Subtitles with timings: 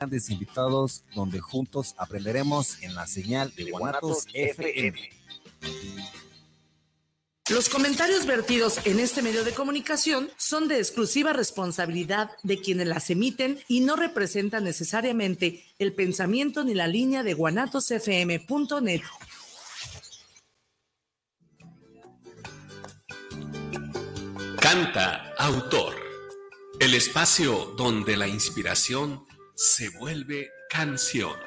[0.00, 4.98] grandes invitados donde juntos aprenderemos en la señal de Guanatos FM.
[7.50, 13.10] Los comentarios vertidos en este medio de comunicación son de exclusiva responsabilidad de quienes las
[13.10, 19.02] emiten y no representan necesariamente el pensamiento ni la línea de guanatosfm.net.
[24.62, 25.94] Canta autor.
[26.80, 29.28] El espacio donde la inspiración
[29.62, 31.38] se vuelve canción.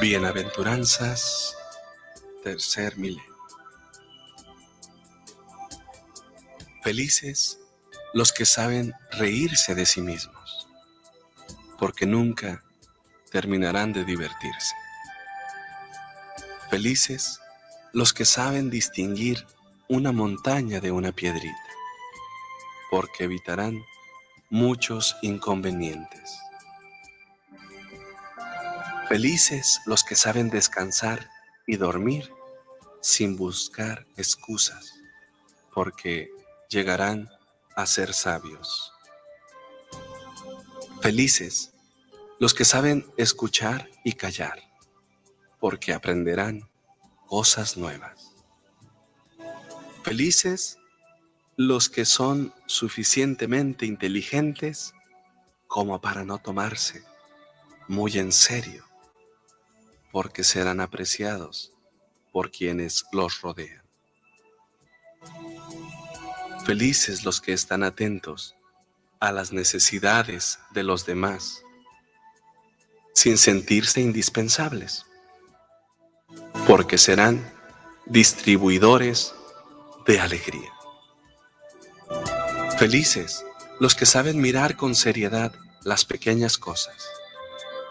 [0.00, 1.56] Bienaventuranzas,
[2.44, 3.36] tercer milenio.
[6.84, 7.58] Felices
[8.14, 10.68] los que saben reírse de sí mismos,
[11.76, 12.62] porque nunca
[13.32, 14.76] terminarán de divertirse.
[16.70, 17.40] Felices
[17.92, 19.46] los que saben distinguir
[19.88, 21.56] una montaña de una piedrita,
[22.90, 23.82] porque evitarán
[24.50, 26.38] muchos inconvenientes.
[29.08, 31.30] Felices los que saben descansar
[31.66, 32.30] y dormir
[33.00, 34.94] sin buscar excusas,
[35.72, 36.30] porque
[36.68, 37.30] llegarán
[37.74, 38.92] a ser sabios.
[41.00, 41.72] Felices
[42.38, 44.60] los que saben escuchar y callar,
[45.58, 46.68] porque aprenderán
[47.28, 48.34] cosas nuevas.
[50.02, 50.78] Felices
[51.56, 54.94] los que son suficientemente inteligentes
[55.66, 57.04] como para no tomarse
[57.88, 58.84] muy en serio
[60.10, 61.72] porque serán apreciados
[62.32, 63.82] por quienes los rodean.
[66.64, 68.54] Felices los que están atentos
[69.20, 71.62] a las necesidades de los demás,
[73.14, 75.07] sin sentirse indispensables,
[76.68, 77.50] porque serán
[78.04, 79.34] distribuidores
[80.06, 80.70] de alegría.
[82.78, 83.42] Felices
[83.80, 87.08] los que saben mirar con seriedad las pequeñas cosas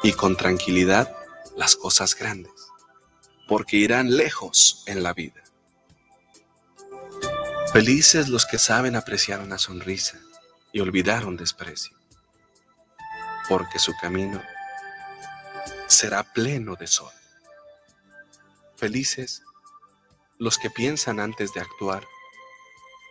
[0.04, 1.12] y con tranquilidad
[1.56, 2.54] las cosas grandes,
[3.48, 5.42] porque irán lejos en la vida.
[7.74, 10.20] Felices los que saben apreciar una sonrisa
[10.72, 11.98] y olvidar un desprecio,
[13.50, 14.40] porque su camino
[15.88, 17.17] será pleno de sol.
[18.78, 19.44] Felices
[20.38, 22.08] los que piensan antes de actuar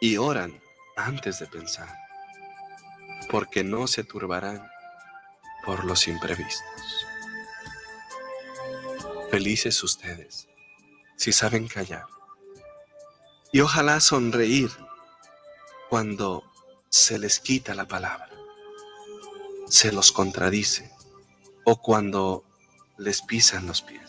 [0.00, 0.62] y oran
[0.96, 1.92] antes de pensar,
[3.30, 4.64] porque no se turbarán
[5.64, 7.06] por los imprevistos.
[9.30, 10.48] Felices ustedes
[11.16, 12.06] si saben callar.
[13.52, 14.70] Y ojalá sonreír
[15.88, 16.44] cuando
[16.88, 18.30] se les quita la palabra,
[19.68, 20.92] se los contradice
[21.64, 22.44] o cuando
[22.98, 24.05] les pisan los pies.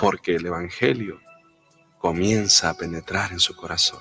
[0.00, 1.20] Porque el Evangelio
[1.98, 4.00] comienza a penetrar en su corazón.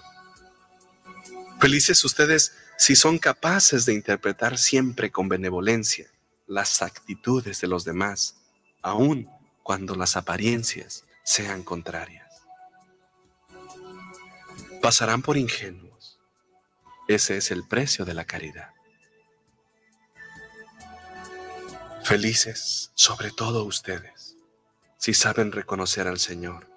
[1.59, 6.09] Felices ustedes si son capaces de interpretar siempre con benevolencia
[6.47, 8.37] las actitudes de los demás
[8.81, 9.29] aun
[9.61, 12.43] cuando las apariencias sean contrarias.
[14.81, 16.19] Pasarán por ingenuos.
[17.09, 18.69] Ese es el precio de la caridad.
[22.03, 24.18] Felices, sobre todo ustedes,
[24.99, 26.67] si saben reconocer al Señor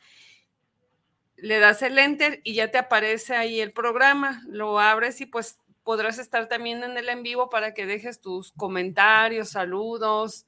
[1.43, 5.59] le das el enter y ya te aparece ahí el programa, lo abres y pues
[5.83, 10.47] podrás estar también en el en vivo para que dejes tus comentarios, saludos,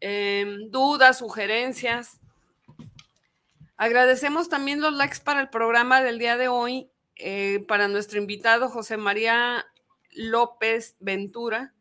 [0.00, 2.18] em, dudas, sugerencias.
[3.76, 8.68] Agradecemos también los likes para el programa del día de hoy, eh, para nuestro invitado
[8.68, 9.66] José María
[10.12, 11.72] López Ventura.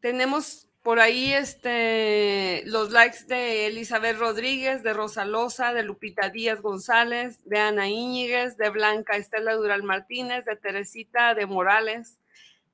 [0.00, 6.60] Tenemos por ahí este, los likes de Elizabeth Rodríguez, de Rosa Loza, de Lupita Díaz
[6.60, 12.18] González, de Ana Íñiguez, de Blanca Estela Dural Martínez, de Teresita de Morales,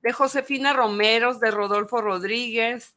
[0.02, 2.96] de Josefina Romeros, de Rodolfo Rodríguez,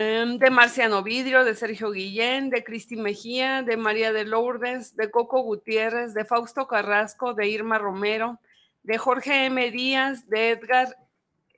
[0.00, 5.42] de Marciano Vidrio, de Sergio Guillén, de Cristi Mejía, de María de Lourdes, de Coco
[5.42, 8.40] Gutiérrez, de Fausto Carrasco, de Irma Romero,
[8.82, 9.70] de Jorge M.
[9.70, 10.96] Díaz, de Edgar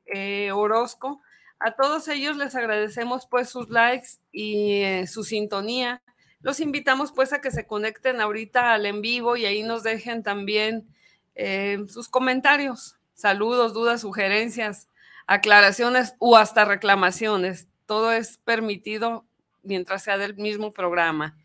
[0.06, 1.22] eh, Orozco,
[1.60, 6.02] a todos ellos les agradecemos pues sus likes y eh, su sintonía.
[6.40, 10.24] Los invitamos pues a que se conecten ahorita al en vivo y ahí nos dejen
[10.24, 10.88] también
[11.36, 14.88] eh, sus comentarios, saludos, dudas, sugerencias,
[15.28, 17.68] aclaraciones o hasta reclamaciones.
[17.92, 19.26] Todo es permitido
[19.62, 21.36] mientras sea del mismo programa.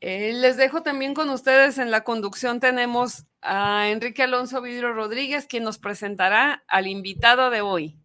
[0.00, 5.44] Eh, les dejo también con ustedes en la conducción tenemos a Enrique Alonso Vidro Rodríguez,
[5.44, 7.98] quien nos presentará al invitado de hoy.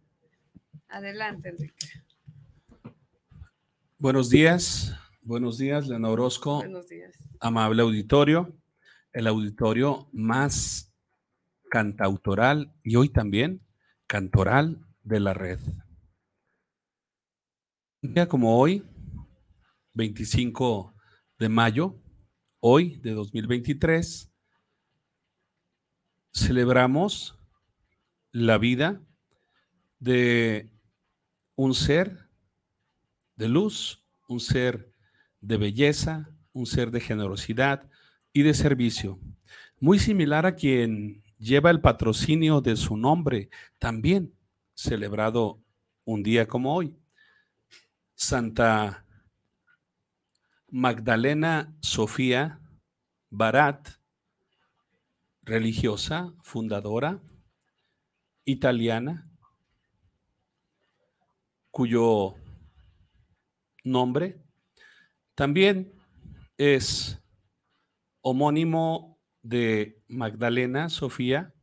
[0.90, 1.86] Adelante, Enrique.
[3.98, 6.56] Buenos días, buenos días, Lena Orozco.
[6.56, 7.16] Buenos días.
[7.40, 8.54] Amable auditorio,
[9.14, 10.92] el auditorio más
[11.70, 13.62] cantautoral y hoy también
[14.06, 15.60] cantoral de la red.
[18.00, 18.84] Un día como hoy,
[19.94, 20.94] 25
[21.36, 22.00] de mayo,
[22.60, 24.30] hoy de 2023,
[26.32, 27.36] celebramos
[28.30, 29.02] la vida
[29.98, 30.70] de
[31.56, 32.28] un ser
[33.34, 34.92] de luz, un ser
[35.40, 37.90] de belleza, un ser de generosidad
[38.32, 39.18] y de servicio,
[39.80, 44.32] muy similar a quien lleva el patrocinio de su nombre, también
[44.74, 45.60] celebrado
[46.04, 46.96] un día como hoy.
[48.20, 49.06] Santa
[50.66, 52.60] Magdalena Sofía
[53.30, 53.90] Barat,
[55.42, 57.22] religiosa, fundadora,
[58.44, 59.30] italiana,
[61.70, 62.34] cuyo
[63.84, 64.42] nombre
[65.36, 65.92] también
[66.56, 67.22] es
[68.20, 71.54] homónimo de Magdalena Sofía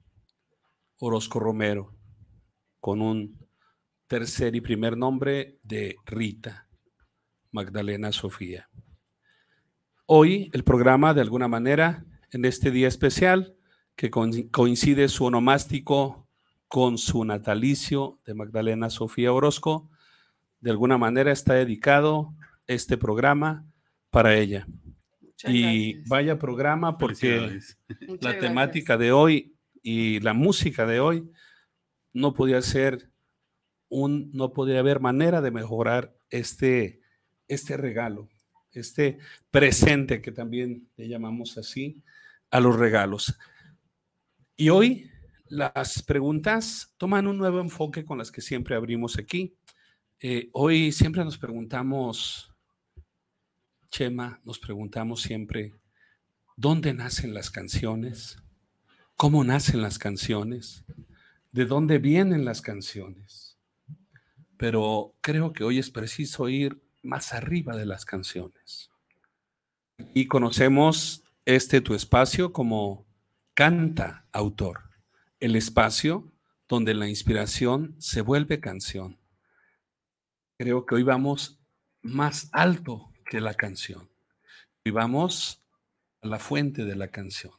[0.99, 1.97] Orozco Romero,
[2.79, 3.44] con un
[4.07, 6.67] tercer y primer nombre de Rita
[7.51, 8.69] Magdalena Sofía.
[10.05, 13.55] Hoy el programa, de alguna manera, en este día especial,
[13.95, 16.27] que coincide su onomástico
[16.67, 19.89] con su natalicio de Magdalena Sofía Orozco,
[20.59, 22.33] de alguna manera está dedicado
[22.67, 23.65] este programa
[24.09, 24.67] para ella.
[25.47, 27.59] y vaya programa porque
[28.21, 31.29] la temática de hoy y la música de hoy
[32.13, 33.11] no podía ser
[33.89, 37.01] un, no podía haber manera de mejorar este,
[37.47, 38.29] este regalo,
[38.71, 39.19] este
[39.51, 42.03] presente que también le llamamos así
[42.51, 43.37] a los regalos.
[44.55, 45.11] Y hoy
[45.47, 49.55] las preguntas toman un nuevo enfoque con las que siempre abrimos aquí.
[50.19, 52.51] Eh, hoy siempre nos preguntamos,
[53.91, 55.73] Chema, nos preguntamos siempre,
[56.55, 58.37] ¿dónde nacen las canciones?
[59.15, 60.83] ¿Cómo nacen las canciones?
[61.51, 63.44] ¿De dónde vienen las canciones?
[64.57, 68.89] Pero creo que hoy es preciso ir más arriba de las canciones.
[70.13, 73.05] Y conocemos este tu espacio como
[73.53, 74.81] canta autor,
[75.39, 76.31] el espacio
[76.67, 79.17] donde la inspiración se vuelve canción
[80.57, 81.59] creo que hoy vamos
[82.01, 84.09] más alto que la canción.
[84.85, 85.63] Hoy vamos
[86.21, 87.53] a la fuente de la canción.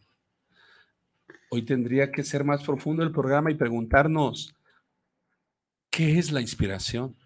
[1.50, 4.54] Hoy tendría que ser más profundo el programa y preguntarnos,
[5.96, 7.16] ¿qué es la inspiración?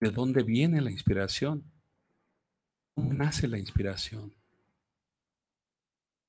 [0.00, 1.62] ¿De dónde viene la inspiración?
[2.94, 4.32] ¿Cómo nace la inspiración?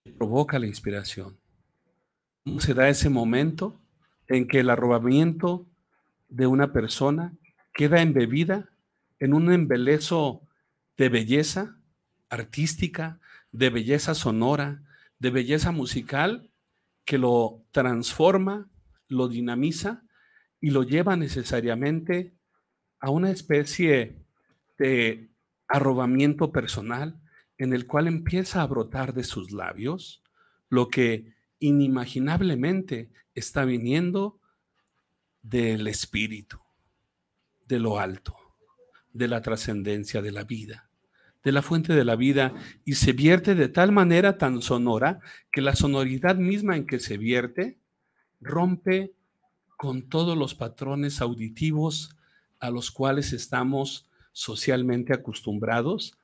[0.04, 1.38] ¿Qué provoca la inspiración?
[2.44, 3.80] ¿Cómo se da ese momento
[4.28, 5.66] en que el arrobamiento
[6.28, 7.32] de una persona
[7.74, 8.70] queda embebida
[9.20, 10.42] en un embelezo
[10.98, 11.78] de belleza
[12.28, 13.22] artística,
[13.54, 14.84] de belleza sonora,
[15.20, 16.50] de belleza musical,
[17.06, 18.68] que lo transforma,
[19.08, 20.03] lo dinamiza
[20.64, 22.32] y lo lleva necesariamente
[23.02, 24.16] a una especie
[24.78, 25.28] de
[25.68, 27.20] arrobamiento personal
[27.58, 30.24] en el cual empieza a brotar de sus labios
[30.70, 34.40] lo que inimaginablemente está viniendo
[35.42, 36.62] del espíritu
[37.68, 38.38] de lo alto,
[39.12, 40.90] de la trascendencia de la vida,
[41.44, 42.54] de la fuente de la vida,
[42.86, 45.20] y se vierte de tal manera tan sonora
[45.52, 47.80] que la sonoridad misma en que se vierte
[48.40, 49.14] rompe
[49.78, 52.16] con todos los patrones auditivos
[52.60, 56.18] a los cuales estamos socialmente acostumbrados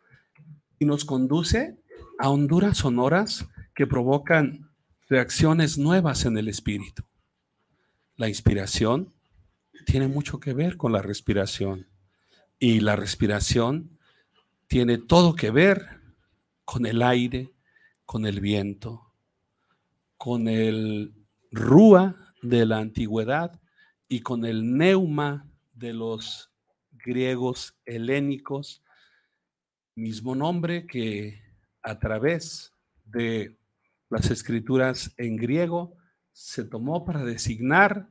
[0.80, 1.78] y nos conduce
[2.18, 4.70] a honduras sonoras que provocan
[5.08, 7.04] reacciones nuevas en el espíritu.
[8.16, 9.14] La inspiración
[9.86, 11.88] tiene mucho que ver con la respiración
[12.60, 13.98] y la respiración
[14.68, 16.00] tiene todo que ver
[16.66, 17.54] con el aire,
[18.06, 19.14] con el viento,
[20.18, 21.14] con el
[21.52, 23.60] rúa de la antigüedad
[24.08, 26.52] y con el neuma de los
[26.92, 28.84] griegos helénicos,
[29.96, 31.42] mismo nombre que
[31.82, 32.74] a través
[33.06, 33.58] de
[34.10, 35.96] las escrituras en griego
[36.32, 38.10] se tomó para designar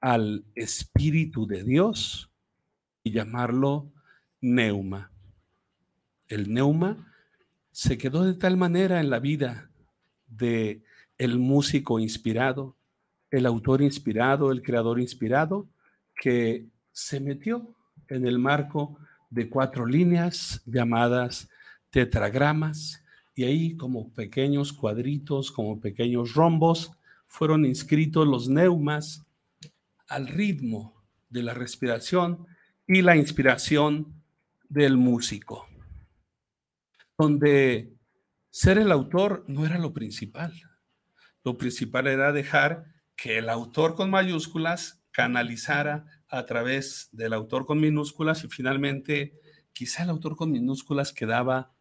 [0.00, 2.30] al Espíritu de Dios
[3.02, 3.92] y llamarlo
[4.40, 5.10] neuma.
[6.28, 7.12] El neuma
[7.72, 9.70] se quedó de tal manera en la vida
[10.26, 10.82] de
[11.18, 12.76] el músico inspirado,
[13.30, 15.66] el autor inspirado, el creador inspirado,
[16.20, 17.74] que se metió
[18.08, 18.98] en el marco
[19.30, 21.48] de cuatro líneas llamadas
[21.90, 23.02] tetragramas,
[23.34, 26.92] y ahí como pequeños cuadritos, como pequeños rombos,
[27.26, 29.26] fueron inscritos los neumas
[30.08, 30.94] al ritmo
[31.28, 32.46] de la respiración
[32.86, 34.14] y la inspiración
[34.68, 35.68] del músico,
[37.18, 37.92] donde
[38.50, 40.54] ser el autor no era lo principal.
[41.44, 47.80] Lo principal era dejar que el autor con mayúsculas canalizara a través del autor con
[47.80, 49.40] minúsculas y finalmente
[49.72, 51.72] quizá el autor con minúsculas quedaba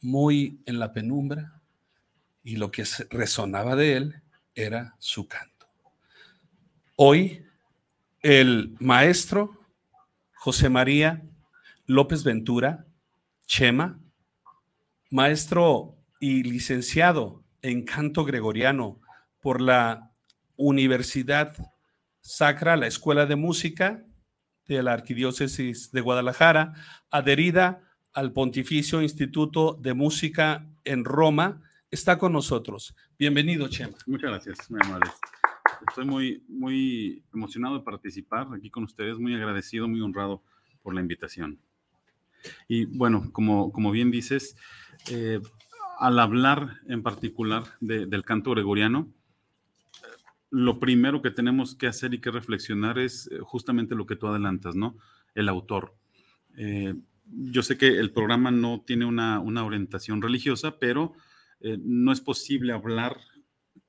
[0.00, 1.60] muy en la penumbra
[2.42, 4.22] y lo que resonaba de él
[4.54, 5.68] era su canto.
[6.96, 7.44] Hoy
[8.20, 9.58] el maestro
[10.34, 11.22] José María
[11.86, 12.86] López Ventura,
[13.46, 14.00] Chema,
[15.10, 19.00] maestro y licenciado en canto gregoriano
[19.40, 20.11] por la
[20.56, 21.56] Universidad
[22.20, 24.04] Sacra, la Escuela de Música
[24.66, 26.74] de la Arquidiócesis de Guadalajara,
[27.10, 27.82] adherida
[28.12, 32.94] al Pontificio Instituto de Música en Roma, está con nosotros.
[33.18, 33.96] Bienvenido, Chema.
[34.06, 35.10] Muchas gracias, muy amable.
[35.88, 40.42] Estoy muy, muy emocionado de participar aquí con ustedes, muy agradecido, muy honrado
[40.82, 41.58] por la invitación.
[42.68, 44.56] Y bueno, como, como bien dices,
[45.10, 45.40] eh,
[45.98, 49.12] al hablar en particular del canto gregoriano,
[50.52, 54.26] lo primero que tenemos que hacer y que reflexionar es eh, justamente lo que tú
[54.26, 54.98] adelantas, ¿no?
[55.34, 55.96] El autor.
[56.58, 56.94] Eh,
[57.24, 61.14] yo sé que el programa no tiene una, orientación religiosa, pero
[61.60, 63.16] eh, no es posible hablar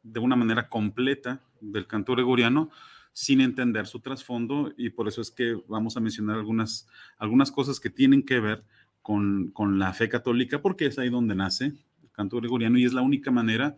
[0.04, 2.70] de una manera completa del canto gregoriano
[3.12, 7.82] sin entender su trasfondo y por eso es que vamos a mencionar algunas, algunas cosas
[7.82, 8.64] que tienen que ver
[9.02, 13.02] con, la fe católica, porque es ahí donde nace el canto gregoriano y es la
[13.02, 13.76] única manera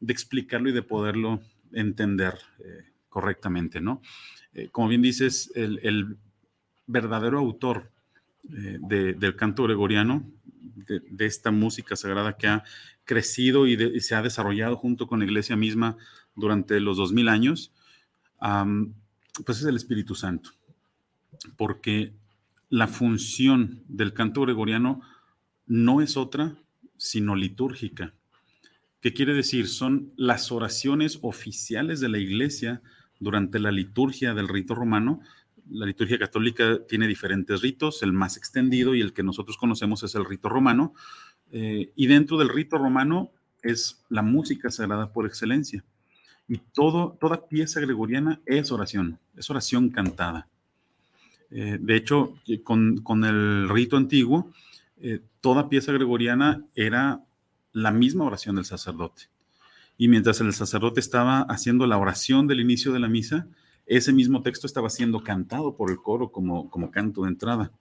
[0.00, 1.40] de explicarlo y de poderlo
[1.74, 4.00] entender eh, correctamente, ¿no?
[4.54, 6.16] Eh, como bien dices, el,
[6.86, 7.90] verdadero autor
[8.54, 10.30] eh, del canto gregoriano,
[10.86, 12.62] de, esta música sagrada que ha
[13.04, 15.96] crecido y, se ha desarrollado junto con la iglesia misma
[16.36, 17.72] durante los dos mil años,
[19.46, 20.50] pues es el Espíritu Santo.
[21.56, 22.12] Porque
[22.68, 25.00] la función del canto gregoriano
[25.66, 26.54] no es otra
[26.96, 28.12] sino litúrgica.
[29.04, 29.68] ¿Qué quiere decir?
[29.68, 32.80] Son las oraciones oficiales de la iglesia
[33.20, 35.20] durante la liturgia del rito romano,
[35.70, 40.14] la liturgia católica tiene diferentes ritos, el más extendido y el que nosotros conocemos es
[40.14, 40.94] el rito romano,
[41.52, 43.30] eh, y dentro del rito romano
[43.62, 45.84] es la música sagrada por excelencia.
[46.48, 50.48] Y toda pieza gregoriana es oración, es oración cantada.
[51.50, 54.50] Eh, de hecho, eh, con, el rito antiguo,
[55.42, 57.20] toda pieza gregoriana era
[57.74, 59.24] la misma oración del sacerdote.
[59.98, 63.46] Y mientras el sacerdote estaba haciendo la oración del inicio de la misa,
[63.84, 67.72] ese mismo texto estaba siendo cantado por el coro como, como canto de entrada.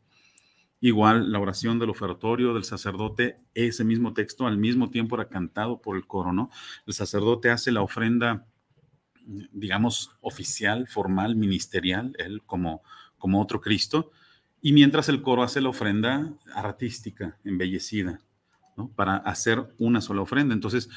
[0.81, 5.79] Igual la oración del ofertorio del sacerdote, ese mismo texto al mismo tiempo era cantado
[5.79, 6.49] por el coro, ¿no?
[6.85, 8.45] El sacerdote hace la ofrenda,
[9.25, 12.81] digamos, oficial, formal, ministerial, él como,
[13.17, 14.11] como otro Cristo,
[14.61, 18.19] y mientras el coro hace la ofrenda artística, embellecida,
[18.77, 18.89] ¿no?
[18.89, 20.53] Para hacer una sola ofrenda.
[20.53, 20.89] Entonces,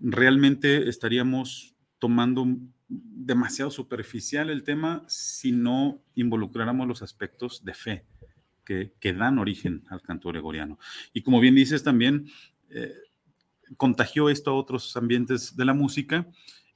[0.00, 2.46] realmente estaríamos tomando
[2.88, 8.04] demasiado superficial el tema si no involucráramos los aspectos de fe
[8.64, 10.78] que, que dan origen al canto gregoriano.
[11.12, 12.26] Y como bien dices también,
[12.70, 12.92] eh,
[13.76, 16.26] contagió esto a otros ambientes de la música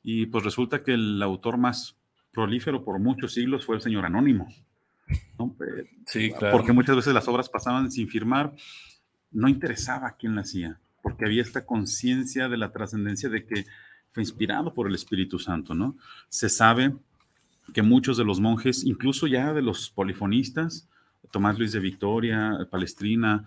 [0.02, 1.96] y pues resulta que el autor más
[2.32, 4.48] prolífero por muchos siglos fue el señor Anónimo.
[5.08, 6.56] Eh, sí, claro.
[6.56, 8.52] Porque muchas veces las obras pasaban sin firmar,
[9.34, 13.66] no interesaba quién la hacía, porque había esta conciencia de la trascendencia de que
[14.12, 15.96] fue inspirado por el Espíritu Santo, ¿no?
[16.28, 16.94] Se sabe
[17.72, 20.88] que muchos de los monjes, incluso ya de los polifonistas,
[21.30, 23.44] Tomás Luis de Victoria, Palestrina,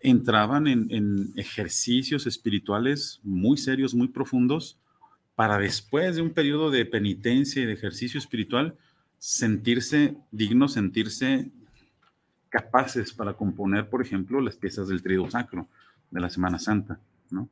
[0.00, 4.78] entraban en, ejercicios espirituales muy serios, muy profundos,
[5.34, 8.76] para después de un periodo de penitencia y de ejercicio espiritual,
[9.18, 11.50] sentirse dignos, sentirse
[12.48, 15.66] capaces para componer, por ejemplo, las piezas del Trío Sacro
[16.10, 16.98] de la Semana Santa.
[17.30, 17.48] ¿no?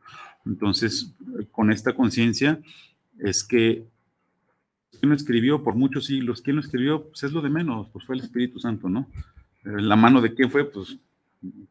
[0.46, 1.12] Entonces,
[1.50, 2.60] con esta conciencia
[3.18, 3.84] es que
[4.90, 6.42] ¿quién lo escribió por muchos siglos?
[6.42, 7.04] ¿Quién lo escribió?
[7.04, 9.08] Pues es lo de menos, pues fue el Espíritu Santo, ¿no?
[9.64, 10.96] Eh, la mano de quién fue, pues,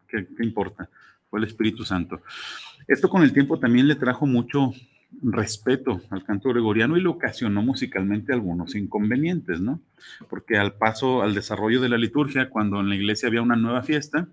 [0.07, 0.89] ¿qué, qué importa?
[1.29, 2.21] Fue el Espíritu Santo.
[2.87, 4.73] Esto con el tiempo también le trajo mucho
[5.21, 9.79] respeto al canto gregoriano y le ocasionó musicalmente algunos inconvenientes, ¿no?
[10.29, 13.83] Porque al paso, al desarrollo de la liturgia, cuando en la iglesia había una nueva
[13.83, 14.27] fiesta,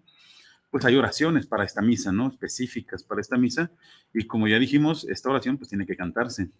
[0.70, 2.28] pues hay oraciones para esta misa, ¿no?
[2.28, 3.70] Específicas para esta misa.
[4.14, 6.50] Y como ya dijimos, esta oración pues tiene que cantarse.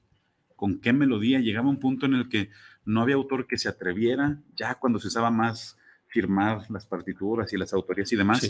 [0.57, 1.41] ¿Con qué melodía?
[1.41, 2.51] Llegaba un punto en el que
[2.85, 7.57] no había autor que se atreviera, ya cuando se usaba más firmar las partituras y
[7.57, 8.45] las autorías y demás.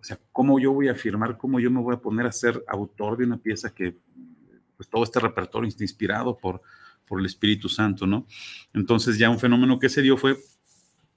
[0.00, 1.38] O sea, ¿cómo yo voy a firmar?
[1.38, 3.96] ¿Cómo yo me voy a poner a ser autor de una pieza que
[4.82, 6.60] pues todo este repertorio está inspirado por,
[7.06, 8.26] por el Espíritu Santo, ¿no?
[8.74, 10.36] Entonces ya un fenómeno que se dio fue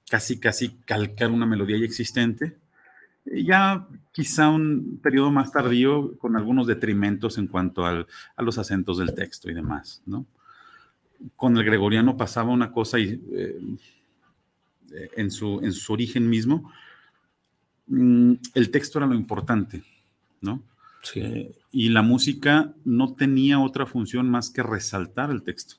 [0.08, 2.56] casi, casi calcar una melodía ya existente,
[3.24, 8.06] ya quizá un periodo más tardío con algunos detrimentos en cuanto al,
[8.36, 10.26] a los acentos del texto y demás, ¿no?
[11.34, 13.58] Con el gregoriano pasaba una cosa y, eh,
[15.16, 16.72] en, su, en su origen mismo,
[17.88, 19.82] mm, el texto era lo importante,
[20.40, 20.62] ¿no?
[21.16, 25.74] Eh, y la música no tenía otra función más que resaltar el texto,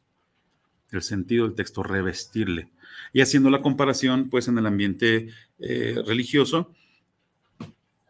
[0.92, 2.70] el sentido del texto, revestirle.
[3.14, 6.72] Y haciendo la comparación, pues en el ambiente eh, religioso,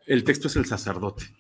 [0.06, 1.34] el texto es el sacerdote.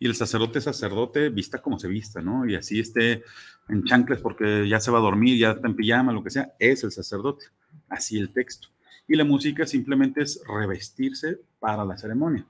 [0.00, 2.44] Y el sacerdote sacerdote, vista como se vista, ¿no?
[2.44, 3.22] Y así esté
[3.68, 6.54] en chancles porque ya se va a dormir, ya está en pijama, lo que sea,
[6.58, 7.44] es el sacerdote.
[7.88, 8.66] Así el texto.
[9.06, 12.44] Y la música simplemente es revestirse para la ceremonia.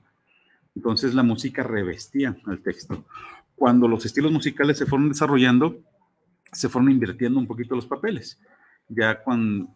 [0.75, 3.05] Entonces la música revestía el texto.
[3.55, 5.79] Cuando los estilos musicales se fueron desarrollando,
[6.51, 8.39] se fueron invirtiendo un poquito los papeles.
[8.89, 9.69] Ya con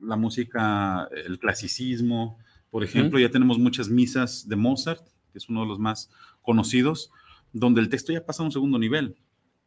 [0.00, 2.38] la música, el clasicismo,
[2.70, 6.10] por ejemplo, ya tenemos muchas misas de Mozart, que es uno de los más
[6.42, 7.10] conocidos,
[7.52, 9.16] donde el texto ya pasa a un segundo nivel.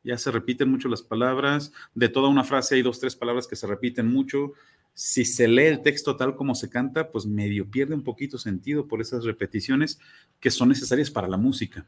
[0.03, 3.55] Ya se repiten mucho las palabras, de toda una frase hay dos, tres palabras que
[3.55, 4.53] se repiten mucho,
[4.99, 8.87] si se lee el texto tal como se canta, pues medio pierde un poquito sentido
[8.87, 9.99] por esas repeticiones
[10.39, 11.85] que son necesarias para la música.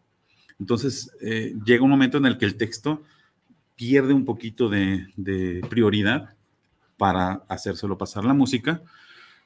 [0.60, 3.02] Entonces, eh, llega un momento en el que el texto
[3.76, 5.08] pierde un poquito de,
[5.72, 6.36] prioridad
[6.98, 8.84] para hacérselo pasar la música,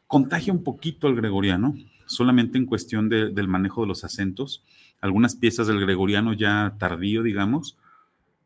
[0.07, 1.73] contagia un poquito al gregoriano,
[2.05, 4.65] solamente en cuestión del manejo de los acentos.
[4.99, 7.77] Algunas piezas del gregoriano ya tardío, digamos,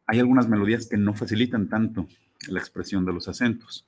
[0.06, 2.08] hay algunas melodías que no facilitan tanto
[2.50, 3.88] la expresión de los acentos.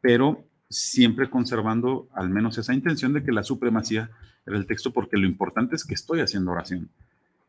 [0.00, 4.10] Pero siempre conservando al menos esa intención de que la supremacía
[4.46, 6.88] era el texto, porque lo importante es que estoy haciendo oración.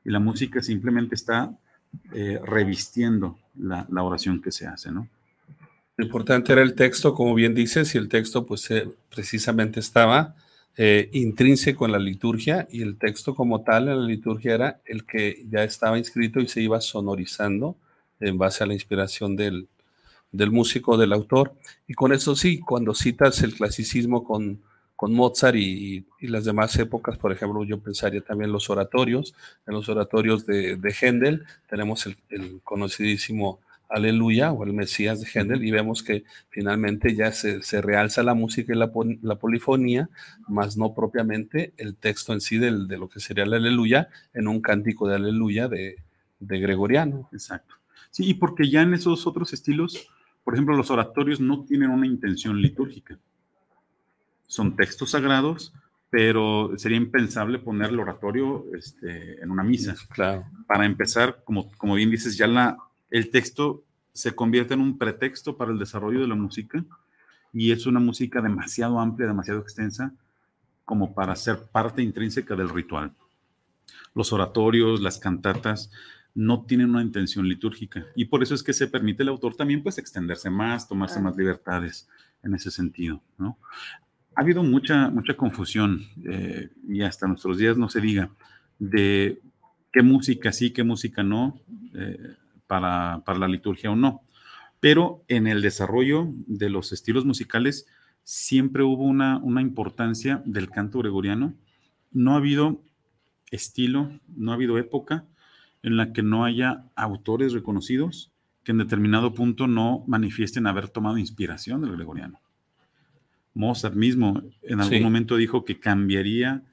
[0.04, 1.56] Y la música simplemente está
[2.14, 5.08] eh, revistiendo la, oración que se hace, ¿no?
[5.98, 10.36] Lo importante era el texto, como bien dices, y el texto pues eh, precisamente estaba
[10.78, 15.06] eh, intrínseco en la liturgia y el texto como tal en la liturgia era el
[15.06, 17.76] que ya estaba inscrito y se iba sonorizando
[18.20, 19.68] en base a la inspiración del,
[20.32, 21.54] del músico, del autor.
[21.88, 24.62] Y con eso sí, cuando citas el clasicismo con,
[24.96, 29.34] con Mozart y, las demás épocas, por ejemplo, yo pensaría también los oratorios.
[29.66, 35.66] En los oratorios de, de Händel tenemos el, conocidísimo Aleluya o el Mesías de Händel
[35.66, 38.90] y vemos que finalmente ya se, se realza la música y la,
[39.22, 40.10] la, polifonía,
[40.48, 44.48] más no propiamente el texto en sí del, de lo que sería el Aleluya en
[44.48, 45.98] un cántico de Aleluya de,
[46.40, 47.28] de Gregoriano.
[47.34, 47.76] Exacto.
[48.12, 50.10] Sí, y porque ya en esos otros estilos
[50.44, 53.18] por ejemplo, los oratorios no tienen una intención litúrgica.
[54.48, 55.74] Son textos sagrados,
[56.10, 59.96] pero sería impensable poner el oratorio este, en una misa.
[60.10, 60.46] Claro.
[60.68, 62.78] Para empezar, como, como bien dices, ya la,
[63.10, 66.84] el texto se convierte en un pretexto para el desarrollo de la música
[67.54, 70.14] y es una música demasiado amplia, demasiado extensa
[70.86, 73.14] como para ser parte intrínseca del ritual.
[74.14, 75.92] Los oratorios, las cantatas,
[76.34, 78.06] no tienen una intención litúrgica.
[78.16, 81.36] Y por eso es que se permite al autor también pues extenderse más, tomarse más
[81.36, 82.08] libertades
[82.44, 83.58] en ese sentido, ¿no?
[84.36, 88.32] Ha habido mucha, mucha confusión eh, y hasta nuestros días no se diga
[88.80, 89.42] de
[89.92, 91.60] qué música sí, qué música no,
[91.94, 94.22] eh, para, para la liturgia o no.
[94.80, 97.88] Pero en el desarrollo de los estilos musicales
[98.24, 101.54] siempre hubo una, una importancia del canto gregoriano.
[102.12, 102.82] No ha habido
[103.52, 105.26] estilo, no ha habido época
[105.84, 108.32] en la que no haya autores reconocidos
[108.64, 112.40] que en determinado punto no manifiesten haber tomado inspiración del gregoriano.
[113.54, 116.64] Mozart mismo en algún momento dijo que cambiaría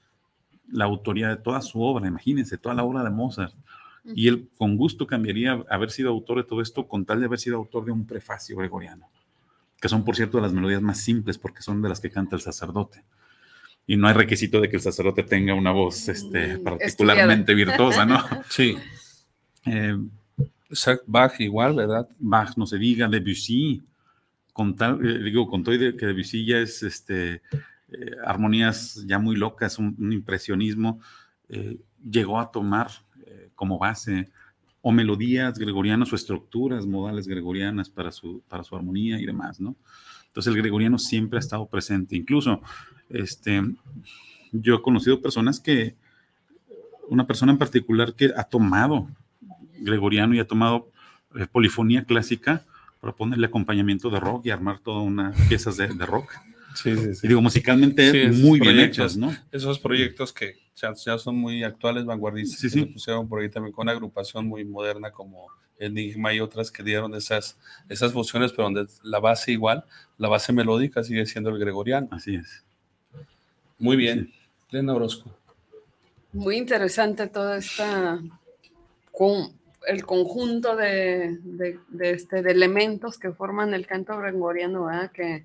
[0.70, 3.54] la autoría de toda su obra, imagínense, toda la obra de Mozart,
[4.14, 7.38] Y él con gusto cambiaría haber sido autor de todo esto con tal de haber
[7.38, 9.08] sido autor de un prefacio gregoriano,
[9.80, 12.42] que son, por cierto, las melodías más simples porque son de las que canta el
[12.42, 13.04] sacerdote.
[13.88, 18.04] Y no hay requisito de que el sacerdote tenga una voz este, Mm, particularmente virtuosa,
[18.04, 18.22] ¿no?
[18.48, 18.76] Sí.
[19.64, 19.96] Eh,
[21.06, 22.06] Bach igual, ¿verdad?
[22.20, 23.82] Bach, no se diga, Debussy,
[24.52, 27.40] con tal, eh, digo, con todo de que Debussy ya es este,
[27.90, 31.00] eh, armonías ya muy locas, un, un impresionismo,
[31.48, 31.78] eh,
[32.10, 32.88] llegó a tomar
[33.26, 34.28] eh, como base
[34.82, 39.76] o melodías gregorianas o estructuras modales gregorianas para su, para su armonía y demás, ¿no?
[40.26, 42.14] Entonces el gregoriano siempre ha estado presente.
[42.14, 42.60] Incluso,
[43.10, 43.62] este,
[44.52, 45.94] yo he conocido personas que,
[47.08, 49.08] una persona en particular que ha tomado
[49.78, 50.90] gregoriano y ha tomado
[51.36, 52.64] eh, polifonía clásica
[53.00, 56.30] para ponerle acompañamiento de rock y armar toda una piezas de, de rock.
[56.74, 57.26] Sí, sí, sí.
[57.26, 59.34] Y digo, musicalmente Sí, muy bien hechos, ¿no?
[59.50, 62.80] Esos proyectos que ya, ya son muy actuales, vanguardistas, Sí, que sí.
[62.80, 65.46] se pusieron por ahí también con una agrupación muy moderna como
[65.78, 69.84] Enigma y otras que dieron esas, esas fusiones, pero donde la base igual,
[70.18, 72.08] la base melódica sigue siendo el gregoriano.
[72.10, 72.64] Así es.
[73.78, 74.32] Muy bien.
[74.70, 75.30] Elena Orozco.
[76.32, 78.20] Muy interesante toda esta
[79.12, 79.52] con
[79.86, 85.10] el conjunto de, de- de este, de elementos que forman el canto gregoriano, ¿verdad?
[85.12, 85.44] que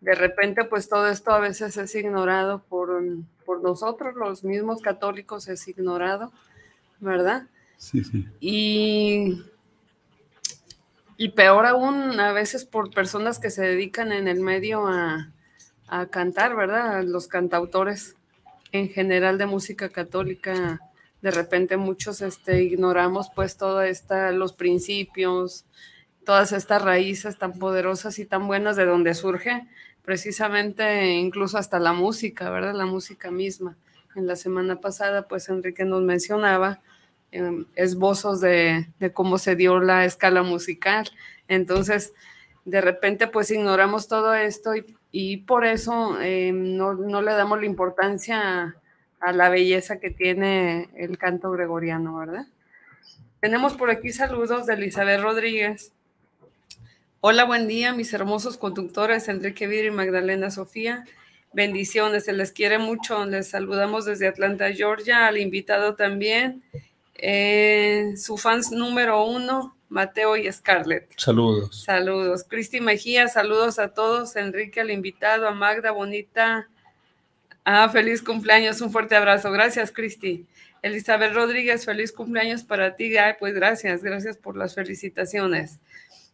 [0.00, 3.02] de repente pues todo esto a veces es ignorado por,
[3.44, 6.32] por nosotros, los mismos católicos es ignorado,
[7.00, 7.46] ¿verdad?
[7.76, 8.26] Sí, sí.
[8.40, 9.42] Y,
[11.16, 15.32] y peor aún, a veces por personas que se dedican en el medio a,
[15.92, 17.04] a cantar, ¿verdad?
[17.04, 18.16] Los cantautores
[18.72, 20.80] en general de música católica,
[21.20, 25.66] de repente muchos este, ignoramos pues toda esta, los principios,
[26.24, 29.68] todas estas raíces tan poderosas y tan buenas de donde surge
[30.02, 32.72] precisamente incluso hasta la música, ¿verdad?
[32.72, 33.76] La música misma.
[34.16, 36.80] En la semana pasada, pues Enrique nos mencionaba
[37.32, 41.10] eh, esbozos de, de cómo se dio la escala musical.
[41.48, 42.14] Entonces,
[42.64, 47.60] de repente, pues ignoramos todo esto y, y por eso eh, no, no le damos
[47.60, 48.74] la importancia
[49.20, 52.46] a, la belleza que tiene el canto gregoriano, ¿verdad?
[53.38, 55.92] Tenemos por aquí saludos de Elizabeth Rodríguez.
[57.20, 61.04] Hola, buen día, mis hermosos conductores Enrique Vidri y Magdalena Sofía.
[61.52, 63.24] Bendiciones, se les quiere mucho.
[63.26, 66.62] Les saludamos desde Atlanta, Georgia, al invitado también.
[67.14, 71.12] Eh, su fans número uno, Mateo y Scarlett.
[71.18, 71.84] Saludos.
[71.84, 72.44] Saludos.
[72.48, 74.36] Cristi Mejía, saludos a todos.
[74.36, 76.66] Enrique, al invitado, a Magda, bonita.
[77.62, 79.52] Ah, feliz cumpleaños, un fuerte abrazo.
[79.52, 80.46] Gracias, Cristi.
[80.80, 83.16] Elizabeth Rodríguez, feliz cumpleaños para ti.
[83.18, 85.78] Ay, pues gracias, gracias por las felicitaciones.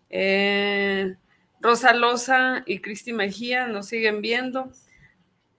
[0.08, 1.16] Eh,
[1.60, 4.70] Rosa Loza y Cristi Mejía nos siguen viendo.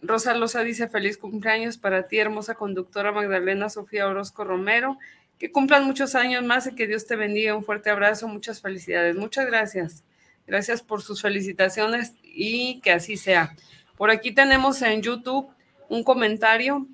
[0.01, 4.97] Rosa Loza dice feliz cumpleaños para ti, hermosa conductora Magdalena Sofía Orozco Romero.
[5.39, 7.55] Que cumplan muchos años más y que Dios te bendiga.
[7.55, 9.15] Un fuerte abrazo, muchas felicidades.
[9.15, 10.03] Muchas gracias.
[10.45, 13.55] Gracias por sus felicitaciones y que así sea.
[13.97, 15.49] Por aquí tenemos en YouTube
[15.87, 16.87] un comentario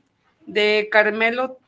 [0.45, 1.59] de Carmelo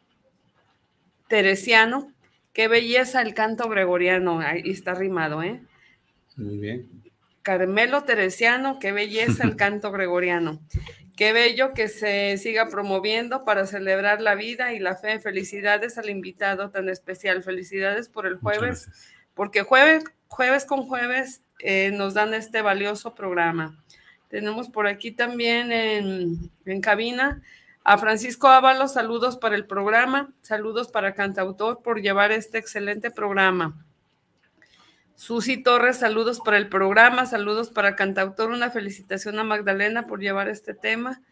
[1.28, 2.14] Teresiano.
[2.54, 4.40] Qué belleza el canto gregoriano.
[4.40, 5.62] Ahí está rimado, ¿eh?
[6.36, 6.90] Muy bien.
[7.42, 10.60] Carmelo Teresiano, qué belleza el canto gregoriano.
[11.18, 15.20] Qué bello que se siga promoviendo para celebrar la vida y la fe.
[15.20, 17.42] Felicidades al invitado tan especial.
[17.42, 18.88] Felicidades por el jueves,
[19.34, 23.84] porque jueves, jueves con jueves eh, nos dan este valioso programa.
[24.30, 27.42] Tenemos por aquí también en, en cabina
[27.84, 33.87] a Francisco Ábalos, saludos para el programa, saludos para Cantautor por llevar este excelente programa.
[35.18, 40.48] Susi Torres, saludos para el programa, saludos para Cantautor, una felicitación a Magdalena por llevar
[40.48, 41.24] este tema.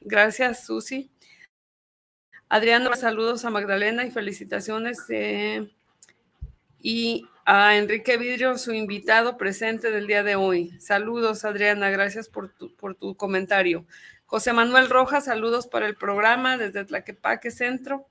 [0.00, 1.08] Gracias, Susi.
[2.48, 4.98] Adriano, saludos a Magdalena y felicitaciones.
[5.10, 5.70] eh,
[6.80, 10.72] y a Enrique Vidrio, su invitado presente del día de hoy.
[10.80, 13.86] Saludos, Adriana, gracias por tu, por tu comentario.
[14.24, 18.08] José Manuel Rojas, saludos para el programa desde Tlaquepaque Centro.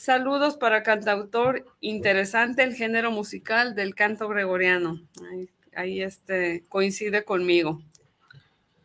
[0.00, 4.98] Saludos para cantautor interesante el género musical del canto gregoriano.
[5.76, 7.82] Ahí, este, coincide conmigo.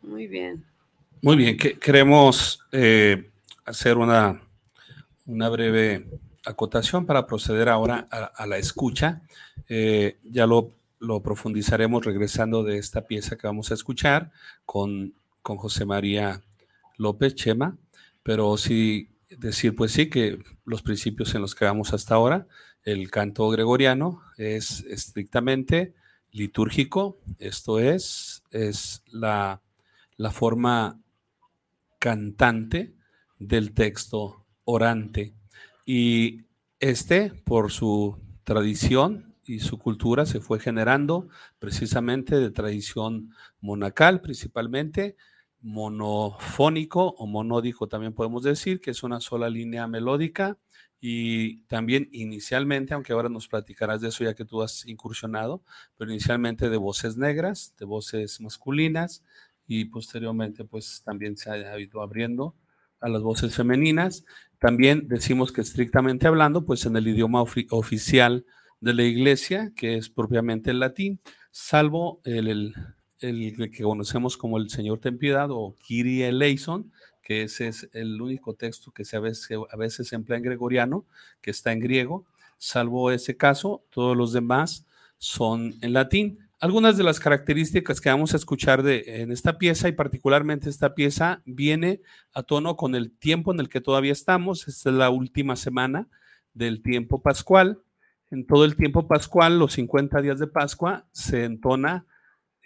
[0.01, 0.65] Muy bien.
[1.21, 3.29] Muy bien, que- queremos eh,
[3.63, 4.41] hacer una,
[5.25, 6.05] una breve
[6.45, 9.21] acotación para proceder ahora a, la escucha.
[9.69, 10.67] Eh, ya lo,
[10.99, 14.33] lo profundizaremos regresando de esta pieza que vamos a escuchar
[14.65, 16.41] con, con José María
[16.97, 17.77] López Chema,
[18.21, 22.47] pero sí decir, pues sí, que los principios en los que vamos hasta ahora,
[22.83, 25.93] el canto gregoriano es estrictamente
[26.31, 29.61] litúrgico, esto es, es la,
[30.17, 30.99] la forma
[31.99, 32.93] cantante
[33.39, 35.33] del texto orante.
[35.85, 36.43] Y
[36.79, 45.15] Este, por su tradición y su cultura, se fue generando precisamente de tradición monacal, principalmente
[45.65, 50.59] monofónico o monódico también podemos decir, que es una sola línea melódica
[51.01, 55.63] y también inicialmente, aunque ahora nos platicarás de eso ya que tú has incursionado,
[55.97, 59.23] pero inicialmente de voces negras, de voces masculinas
[59.65, 62.55] y posteriormente pues también se ha ido abriendo
[62.99, 64.23] a las voces femeninas.
[64.59, 68.45] También decimos que estrictamente hablando, pues en el idioma oficial
[68.81, 72.75] de la iglesia, que es propiamente el latín, salvo el el
[73.19, 78.53] que conocemos como el Señor ten piedad o Kyrie eleison, que ese es el único
[78.53, 81.05] texto que se a, veces, a veces se emplea en gregoriano,
[81.41, 82.25] que está en griego,
[82.57, 84.85] salvo ese caso, todos los demás
[85.17, 86.39] son en latín.
[86.59, 90.95] Algunas de las características que vamos a escuchar de, en esta pieza y particularmente esta
[90.95, 92.01] pieza viene
[92.33, 94.67] a tono con el tiempo en el que todavía estamos.
[94.67, 96.07] Esta es la última semana
[96.53, 97.81] del tiempo pascual.
[98.31, 102.05] En todo el tiempo pascual, los 50 días de Pascua, se entona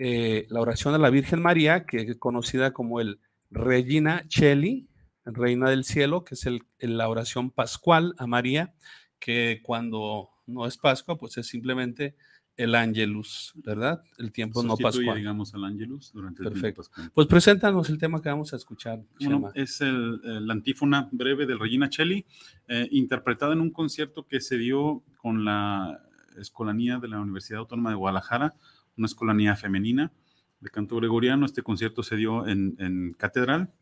[0.02, 3.20] eh, la oración a la Virgen María, que es conocida como el
[3.52, 4.88] Regina Cheli,
[5.26, 8.74] Reina del Cielo, que es el, la oración pascual a María,
[9.20, 12.16] que cuando no es Pascua, pues es simplemente
[12.56, 14.02] el Angelus, ¿verdad?
[14.18, 15.18] El tiempo no pascual.
[15.18, 16.84] digamos al Angelus durante el Perfecto.
[17.14, 19.02] Pues preséntanos el tema que vamos a escuchar.
[19.20, 22.26] Bueno, es el, la antífona breve del Regina Cheli,
[22.70, 26.06] eh, interpretada en un concierto que se dio con la
[26.38, 28.56] Escolanía de la Universidad Autónoma de Guadalajara
[29.00, 30.12] una escolanía femenina
[30.60, 31.46] de canto gregoriano.
[31.46, 33.74] Este concierto se dio en, Catedral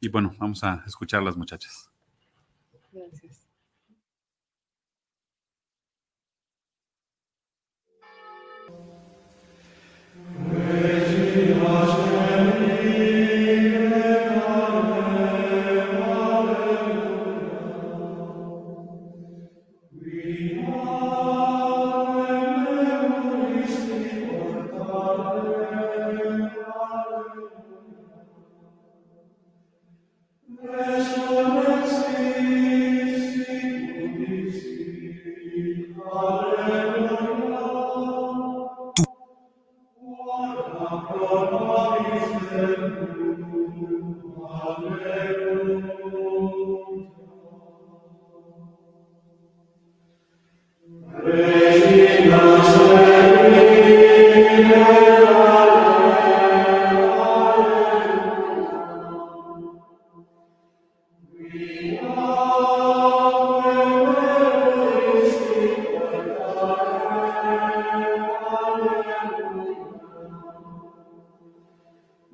[0.00, 1.90] y bueno, vamos a escuchar las muchachas.
[2.92, 3.42] Gracias.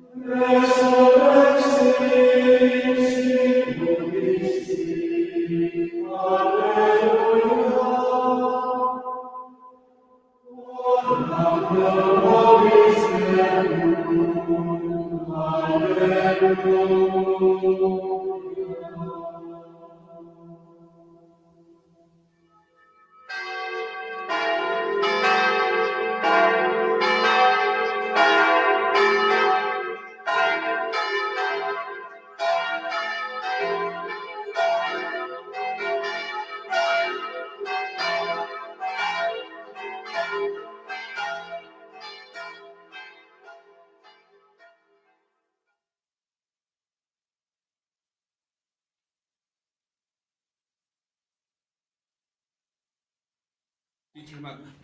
[0.01, 0.98] Yes.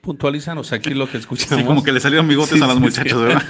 [0.06, 1.60] Puntualízanos aquí lo que escuchamos.
[1.60, 3.44] Sí, como que le salieron bigotes a las muchachas, ¿verdad?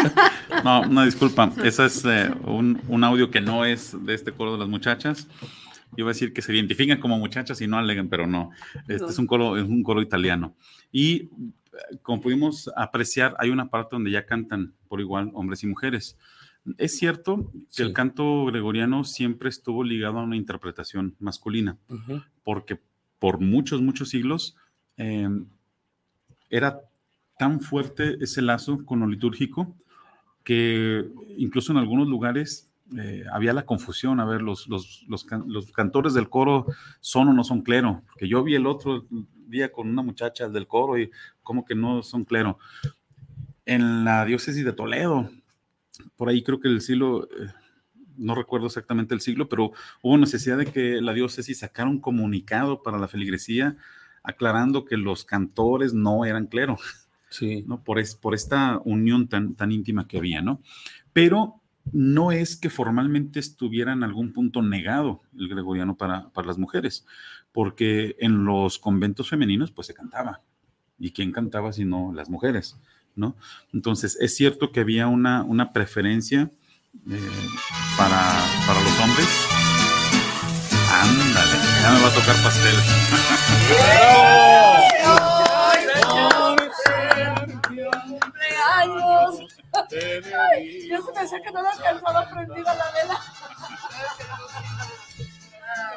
[0.64, 1.50] no, no, disculpa.
[1.64, 5.26] Ese es eh, un, audio que no es de este coro de las muchachas.
[5.96, 8.50] Iba a decir que se identifican como muchachas y no aleguen, pero no.
[8.86, 10.54] Este es un coro, es un coro italiano.
[10.92, 11.28] Y eh,
[12.02, 16.18] como pudimos apreciar, hay una parte donde ya cantan por igual hombres y mujeres.
[16.76, 21.78] Es cierto que el canto gregoriano siempre estuvo ligado a una interpretación masculina,
[22.42, 22.78] porque
[23.18, 24.54] por muchos, muchos siglos
[24.96, 25.46] Em,
[26.50, 26.80] era
[27.38, 29.74] tan fuerte ese lazo con lo litúrgico
[30.44, 35.24] que incluso en algunos lugares eh, había la confusión, a ver, los, los, los,
[35.72, 36.66] cantores del coro
[37.00, 39.06] son o no son clero, porque yo vi el otro
[39.48, 41.10] día con una muchacha del coro y
[41.42, 42.58] como que no son clero.
[43.64, 45.30] En la diócesis de Toledo,
[46.16, 47.48] por ahí creo que el siglo, eh,
[48.18, 52.82] no recuerdo exactamente el siglo, pero hubo necesidad de que la diócesis sacara un comunicado
[52.82, 53.78] para la feligresía
[54.24, 56.76] aclarando que los cantores no eran clero,
[57.30, 57.64] sí.
[57.68, 57.84] ¿no?
[57.84, 60.60] Por, es, por esta unión tan, tan íntima que había, ¿no?
[61.12, 61.60] Pero
[61.92, 67.06] no es que formalmente estuviera en algún punto negado el gregoriano para, para las mujeres,
[67.52, 70.40] porque en los conventos femeninos pues se cantaba.
[70.98, 72.78] ¿Y quién cantaba sino las mujeres?
[73.16, 73.36] ¿no?
[73.72, 76.50] Entonces, es cierto que había una, una preferencia
[77.10, 77.30] eh,
[77.96, 78.20] para,
[78.66, 79.28] para los hombres.
[81.84, 82.76] Ya me va a tocar pastel.
[88.08, 89.32] ¡Cumpleaños!
[89.74, 93.20] Ay, yo se me hacía que no la alcanzaba prendida la vela.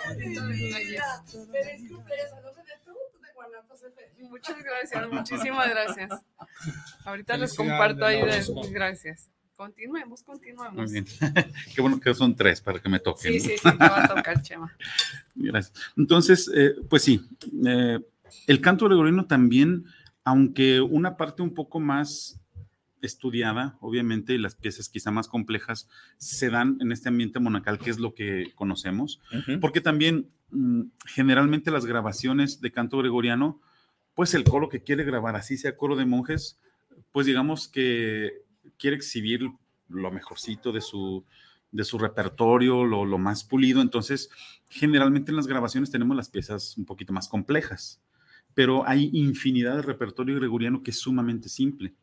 [0.07, 1.03] Feliz cumpleaños.
[1.03, 2.77] ¿A nombre de?
[2.83, 4.29] Tú de Guanatos FM.
[4.29, 6.09] Muchas gracias, muchísimas gracias.
[7.05, 8.21] Ahorita les comparto ahí.
[8.25, 9.29] De, gracias.
[9.57, 10.75] Continuemos, continuemos.
[10.75, 11.05] Muy bien.
[11.75, 13.33] Qué bueno que son tres para que me toquen.
[13.33, 14.71] Sí, sí, sí, te va a tocar, Chema.
[15.35, 15.73] Gracias.
[15.97, 17.27] Entonces, eh, pues sí,
[17.65, 17.99] eh,
[18.45, 19.85] el canto gregoriano también,
[20.23, 22.39] aunque una parte un poco más
[23.01, 27.89] estudiada, obviamente, y las piezas quizá más complejas se dan en este ambiente monacal, que
[27.89, 29.19] es lo que conocemos,
[29.59, 33.59] porque también mm, generalmente las grabaciones de canto gregoriano,
[34.13, 36.59] pues el coro que quiere grabar, así sea coro de monjes,
[37.11, 38.45] pues digamos que
[38.77, 39.49] quiere exhibir
[39.89, 41.23] lo mejorcito de su,
[41.71, 43.81] de su repertorio, lo, lo, más pulido.
[43.81, 44.29] Entonces,
[44.69, 48.01] generalmente en las grabaciones tenemos las piezas un poquito más complejas,
[48.53, 51.93] pero hay infinidad de repertorio gregoriano que es sumamente simple.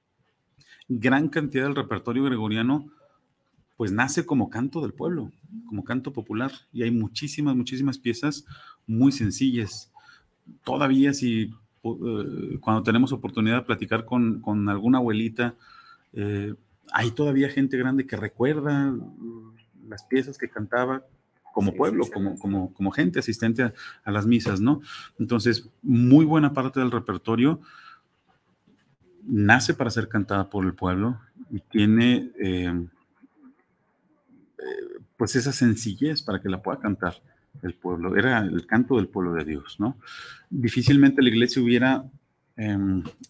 [0.88, 2.90] Gran cantidad del repertorio gregoriano,
[3.76, 5.32] pues nace como canto del pueblo,
[5.66, 8.44] como canto popular, y hay muchísimas, muchísimas piezas
[8.86, 9.90] muy sencillas.
[10.62, 11.50] Todavía si
[11.82, 15.56] uh, cuando tenemos oportunidad de platicar con, con alguna abuelita,
[16.14, 16.54] eh,
[16.92, 18.94] hay todavía gente grande que recuerda
[19.88, 21.04] las piezas que cantaba
[21.52, 23.72] como sí, pueblo, sí, como, como, como, gente asistente a,
[24.04, 24.80] a, las misas, ¿no?
[25.18, 27.60] Entonces, muy buena parte del repertorio
[29.26, 32.86] nace para ser cantada por el pueblo y tiene eh,
[34.58, 37.14] eh, pues esa sencillez para que la pueda cantar
[37.62, 38.16] el pueblo.
[38.16, 39.96] Era el canto del pueblo de Dios, ¿no?
[40.50, 42.04] Difícilmente la iglesia hubiera
[42.56, 42.76] eh,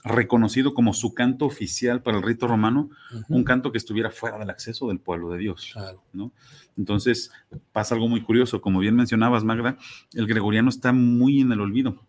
[0.04, 3.24] reconocido como su canto oficial para el rito romano, uh -huh.
[3.28, 5.70] un canto que estuviera fuera del acceso del pueblo de Dios.
[5.72, 6.02] Claro.
[6.12, 6.32] ¿no?
[6.76, 7.30] Entonces
[7.72, 9.78] pasa algo muy curioso, como bien mencionabas, Magda,
[10.12, 12.04] el gregoriano está muy en el olvido,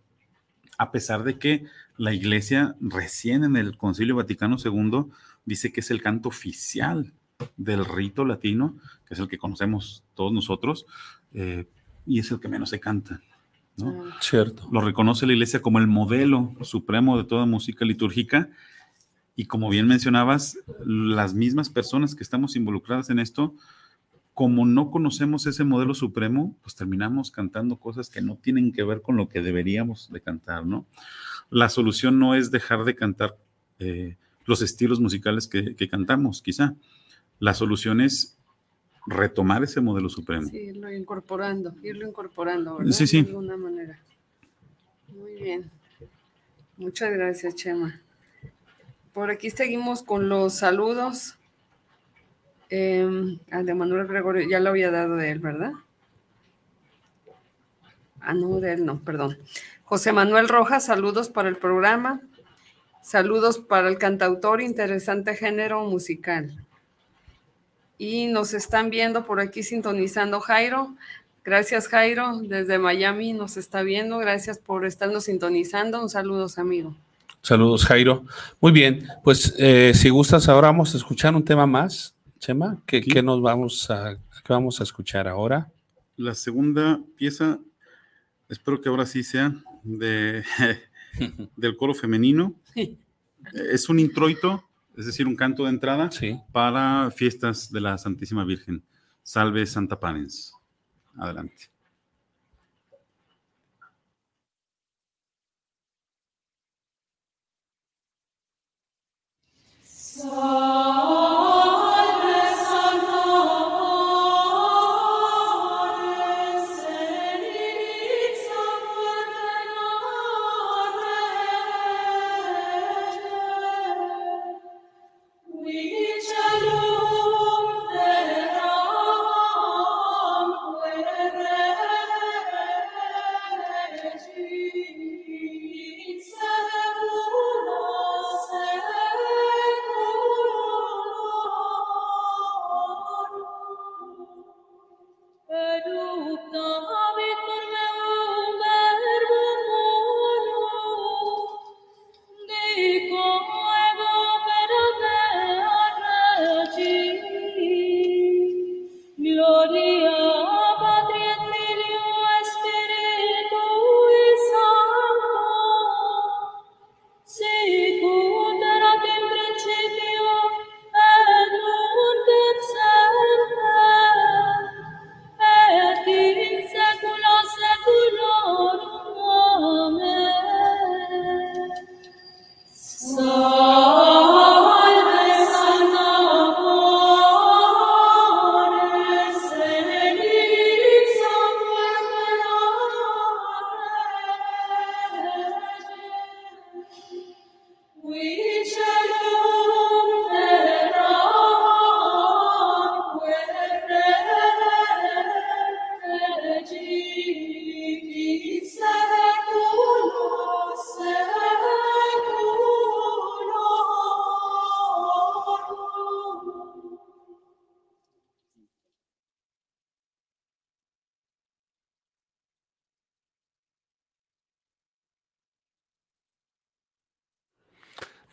[0.77, 1.65] a pesar de que
[1.97, 5.05] la iglesia recién en el Concilio Vaticano II
[5.45, 7.13] dice que es el canto oficial
[7.57, 10.85] del rito latino, que es el que conocemos todos nosotros,
[11.33, 11.67] eh,
[12.05, 13.21] y es el que menos se canta.
[13.77, 14.05] ¿No?
[14.21, 14.67] Cierto.
[14.71, 18.49] Lo reconoce la iglesia como el modelo supremo de toda música litúrgica
[19.35, 23.53] y como bien mencionabas, las mismas personas que estamos involucradas en esto,
[24.33, 29.01] como no conocemos ese modelo supremo, pues terminamos cantando cosas que no tienen que ver
[29.01, 30.85] con lo que deberíamos de cantar, ¿no?
[31.49, 33.37] La solución no es dejar de cantar
[33.79, 36.75] eh, los estilos musicales que, que cantamos, quizá.
[37.39, 38.37] La solución es
[39.05, 40.47] retomar ese modelo supremo.
[40.47, 42.91] Sí, irlo incorporando, irlo incorporando, ¿verdad?
[42.91, 43.21] Sí, sí.
[43.21, 43.99] De alguna manera.
[45.09, 45.69] Muy bien.
[46.77, 48.01] Muchas gracias, Chema.
[49.13, 51.37] Por aquí seguimos con los saludos.
[52.69, 55.71] Eh, al de Manuel Gregorio, ya lo había dado de él, ¿verdad?
[58.19, 59.37] Ah, no, de él no, perdón.
[59.83, 62.21] José Manuel Rojas, saludos para el programa.
[63.03, 66.65] Saludos para el cantautor, interesante género musical.
[67.97, 70.95] Y nos están viendo por aquí sintonizando Jairo.
[71.43, 74.17] Gracias Jairo, desde Miami nos está viendo.
[74.17, 76.01] Gracias por estarnos sintonizando.
[76.01, 76.95] Un saludo, amigo.
[77.41, 78.25] Saludos Jairo.
[78.59, 82.81] Muy bien, pues eh, si gustas ahora vamos a escuchar un tema más, Chema.
[82.87, 85.71] ¿Qué, ¿qué nos vamos a, qué vamos a escuchar ahora?
[86.17, 87.59] La segunda pieza,
[88.49, 89.53] espero que ahora sí sea
[89.83, 90.43] de,
[91.55, 92.55] del coro femenino.
[93.53, 96.39] Es un introito es decir, un canto de entrada sí.
[96.51, 98.83] para fiestas de la Santísima Virgen.
[99.23, 100.53] Salve Santa Panens.
[101.17, 101.69] Adelante.
[110.17, 111.14] So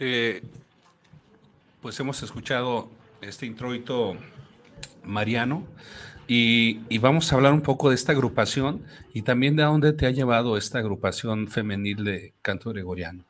[0.05, 0.43] Eh,
[1.81, 2.91] pues hemos escuchado
[3.21, 4.17] este introito
[5.05, 5.65] mariano
[6.27, 8.83] y, vamos a hablar un poco de esta agrupación
[9.15, 13.25] y también de dónde te ha llevado esta agrupación femenil de canto gregoriano.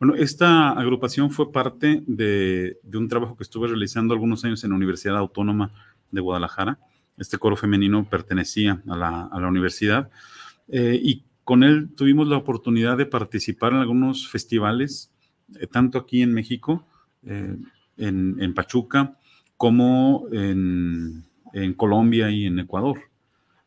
[0.00, 4.76] Bueno, esta agrupación fue parte de, un trabajo que estuve realizando algunos años en la
[4.76, 5.72] Universidad Autónoma
[6.10, 6.78] de Guadalajara.
[7.18, 10.08] Este coro femenino pertenecía a la, universidad
[10.68, 15.10] eh, y con él tuvimos la oportunidad de participar en algunos festivales,
[15.70, 16.86] tanto aquí en México,
[17.24, 17.56] eh,
[17.96, 19.16] en, en, Pachuca,
[19.56, 22.98] como en, en, Colombia y en Ecuador.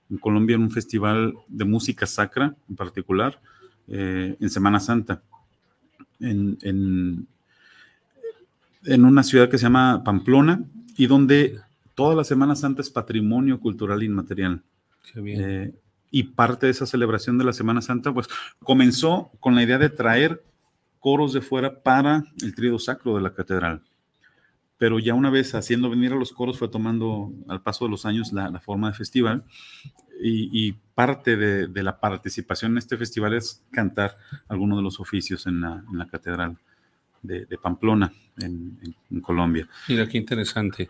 [0.09, 3.39] En Colombia en un festival de música sacra en particular,
[3.89, 5.21] en Semana Santa
[6.19, 7.27] en, en,
[8.85, 10.63] en, una ciudad que se llama Pamplona
[10.95, 11.59] y donde
[11.95, 14.61] toda la Semana Santa es patrimonio cultural inmaterial.
[15.15, 15.73] Eh,
[16.11, 18.27] y parte de esa celebración de la Semana Santa, pues
[18.63, 20.43] comenzó con la idea de traer
[21.07, 23.81] coros de fuera para el trío sacro de la catedral.
[24.77, 28.05] Pero ya una vez haciendo venir a los coros fue tomando al paso de los
[28.05, 29.45] años la, forma de festival
[30.21, 34.17] y, parte de, la participación en este festival es cantar
[34.49, 36.57] algunos de los oficios en la, catedral
[37.21, 39.65] de, Pamplona, en, en, en, Colombia.
[39.87, 40.89] Mira, qué interesante.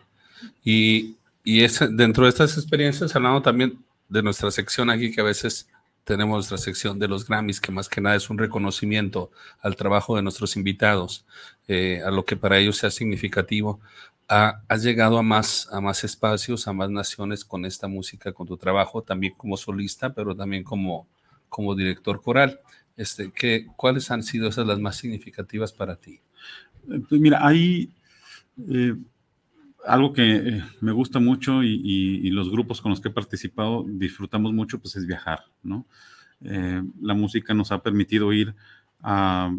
[0.64, 5.24] Y, y es, dentro de estas experiencias, hablando también de nuestra sección aquí, que a
[5.24, 5.68] veces
[6.08, 9.30] tenemos nuestra sección de los Grammys, que más que nada es un reconocimiento
[9.60, 11.26] al trabajo de nuestros invitados,
[11.66, 13.78] eh, a lo que para ellos sea significativo
[14.26, 18.46] ha, has llegado a más, a más espacios, a más naciones con esta música, con
[18.46, 21.06] tu trabajo, también como solista, pero también como,
[21.50, 22.58] como director coral.
[22.96, 26.20] Este, ¿qué, ¿Cuáles han sido esas las más significativas para ti?
[26.86, 27.90] Pues mira, hay
[28.66, 28.94] eh,
[29.88, 33.12] algo que eh, me gusta mucho y, y, y, los grupos con los que he
[33.12, 35.86] participado disfrutamos mucho, pues es viajar, ¿no?
[36.42, 38.54] Eh, la música nos ha permitido ir
[39.02, 39.52] a,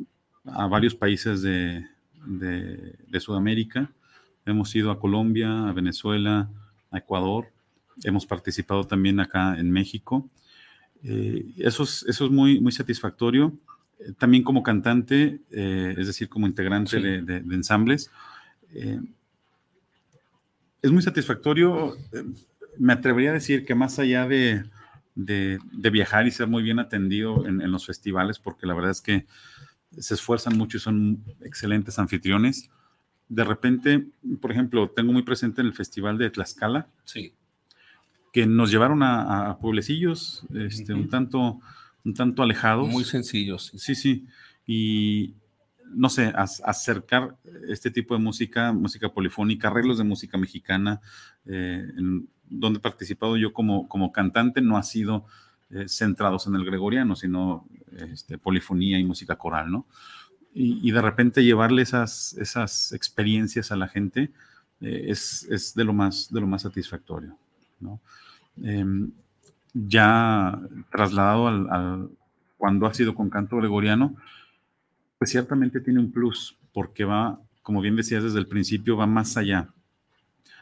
[0.45, 1.85] a varios países de,
[2.25, 3.91] de, de Sudamérica,
[4.45, 6.49] Hemos ido a Colombia, a Venezuela,
[6.89, 7.51] a Ecuador.
[8.03, 10.27] Hemos participado también acá en México.
[11.03, 13.53] Eh, eso, es, eso es muy, muy satisfactorio.
[13.99, 17.03] Eh, también como cantante, es decir, como integrante sí.
[17.03, 18.09] de, de, ensambles.
[20.81, 21.95] Eh, es muy satisfactorio.
[22.77, 24.63] Me atrevería a decir que más allá de,
[25.15, 29.01] de viajar y ser muy bien atendido en, en los festivales, porque la verdad es
[29.01, 29.25] que
[29.97, 32.69] se esfuerzan mucho y son excelentes anfitriones
[33.29, 34.07] de repente,
[34.41, 37.31] por ejemplo, tengo muy presente en el Festival de Tlaxcala, sí.
[38.33, 41.01] que nos llevaron a, a pueblecillos este, uh -huh.
[41.01, 41.59] un, tanto,
[42.03, 42.89] un tanto alejados.
[42.89, 43.71] Muy sencillos.
[43.77, 44.25] Sí, sí.
[44.65, 45.35] Y
[45.89, 47.35] no sé, acercar
[47.67, 51.01] este tipo de música, música polifónica, arreglos de música mexicana,
[51.45, 51.87] eh,
[52.49, 55.25] donde he participado yo como, como cantante, no ha sido
[55.69, 57.67] eh, centrados en el gregoriano, sino
[58.11, 59.85] este, polifonía y música coral, ¿no?
[60.53, 64.31] y, y, de repente llevarle esas, esas experiencias a la gente
[64.81, 67.37] eh, es, es, de, lo más, de lo más satisfactorio.
[67.79, 67.99] ¿no?
[68.63, 68.85] Eh,
[69.73, 70.59] ya
[70.91, 72.09] trasladado al,
[72.57, 74.15] cuando ha sido con canto gregoriano,
[75.19, 79.37] pues ciertamente tiene un plus, porque va, como bien decías desde el principio, va más
[79.37, 79.67] allá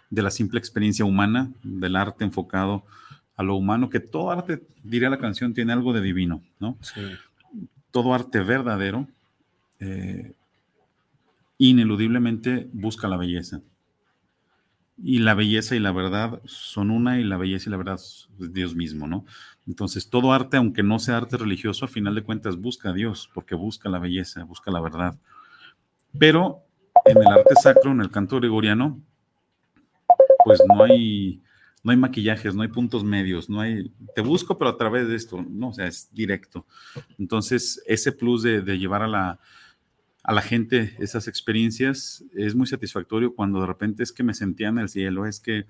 [0.09, 2.83] de la simple experiencia humana, del arte enfocado
[3.35, 6.75] a lo humano, que todo arte, diría la canción, tiene algo de divino, ¿no?
[6.81, 7.01] Sí.
[7.91, 9.07] Todo arte verdadero
[9.79, 10.33] eh,
[11.59, 13.61] ineludiblemente busca la belleza.
[14.99, 18.27] Y la belleza y la verdad son una y la belleza y la verdad es
[18.37, 19.25] Dios mismo, ¿no?
[19.67, 23.29] Entonces, todo arte, aunque no sea arte religioso, a final de cuentas busca a Dios,
[23.33, 25.19] porque busca la belleza, busca la verdad.
[26.17, 26.63] Pero
[27.05, 28.99] en el arte sacro, en el canto gregoriano,
[30.43, 31.43] pues no hay,
[31.83, 35.15] no hay maquillajes, no hay puntos medios, no hay, te busco, pero a través de
[35.15, 36.65] esto, no, o sea, es directo.
[37.19, 39.39] Entonces, ese plus de, de llevar a la,
[40.27, 44.67] a la gente esas experiencias es muy satisfactorio cuando de repente es que me sentía
[44.67, 45.65] en el cielo, es que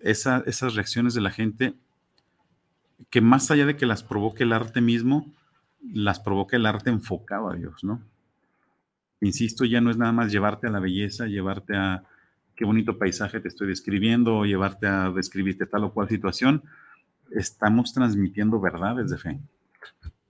[0.00, 1.74] esa, esas reacciones de la gente,
[3.10, 5.32] que más allá de que las provoque el arte mismo,
[5.88, 8.02] las provoca el arte enfocado a Dios, ¿no?
[9.20, 12.02] Insisto, ya no es nada más llevarte a la belleza, llevarte a
[12.56, 16.64] qué bonito paisaje te estoy describiendo, llevarte a describirte tal o cual situación,
[17.30, 19.40] estamos transmitiendo verdades de fe.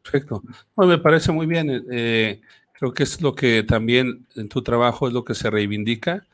[0.02, 0.42] Perfecto.
[0.74, 1.86] Bueno, me parece muy bien.
[1.90, 2.42] Eh,
[2.80, 6.26] Creo que es lo que también en tu trabajo es lo que se reivindica,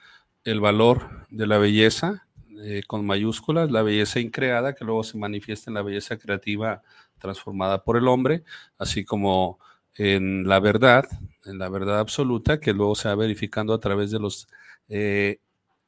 [0.44, 2.28] el valor de la belleza,
[2.62, 6.84] eh, con mayúsculas, la belleza increada, que luego se manifiesta en la belleza creativa
[7.18, 8.44] transformada por el hombre,
[8.78, 9.58] así como
[9.96, 11.06] en la verdad,
[11.46, 14.46] en la verdad absoluta, que luego se va verificando a través de los
[14.88, 15.40] eh,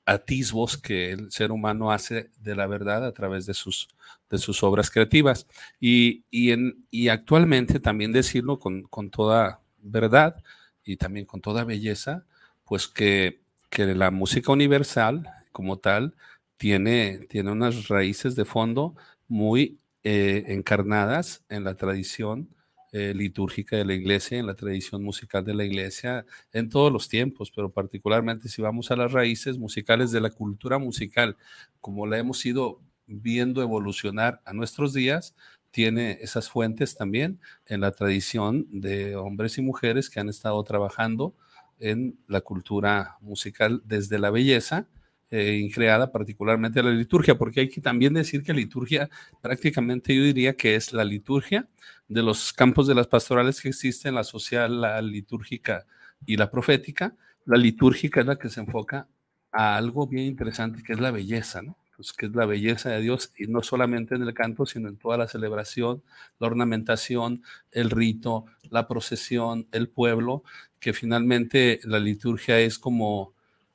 [0.06, 3.86] atisbos que el ser humano hace de la verdad a través de sus,
[4.28, 5.46] de sus obras creativas.
[5.78, 10.42] Y, y, en, y actualmente también decirlo con, con toda verdad,
[10.84, 12.24] y también con toda belleza,
[12.64, 16.14] pues que, que la música universal como tal
[16.56, 18.94] tiene, tiene unas raíces de fondo
[19.28, 22.48] muy eh, encarnadas en la tradición
[22.92, 27.08] eh, litúrgica de la iglesia, en la tradición musical de la iglesia, en todos los
[27.08, 31.36] tiempos, pero particularmente si vamos a las raíces musicales de la cultura musical,
[31.80, 35.34] como la hemos ido viendo evolucionar a nuestros días,
[35.70, 41.34] tiene esas fuentes también en la tradición de hombres y mujeres que han estado trabajando
[41.78, 44.88] en la cultura musical desde la belleza
[45.30, 49.10] eh, creada particularmente la liturgia, porque hay que también decir que liturgia
[49.42, 51.68] prácticamente yo diría que es la liturgia
[52.08, 55.84] de los campos de las pastorales que existen, la social, la litúrgica
[56.24, 57.14] y la profética.
[57.44, 59.06] La litúrgica es la que se enfoca
[59.52, 61.76] a algo bien interesante que es la belleza, ¿no?
[61.98, 64.98] Pues, que es la belleza de Dios, y no solamente en el canto, sino en
[64.98, 66.04] toda la celebración,
[66.38, 67.42] la ornamentación,
[67.72, 70.44] el rito, la procesión, el pueblo,
[70.78, 73.34] que finalmente la liturgia es como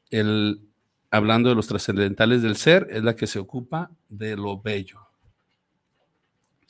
[0.09, 0.61] el,
[1.11, 5.01] hablando de los trascendentales del ser, es la que se ocupa de lo bello.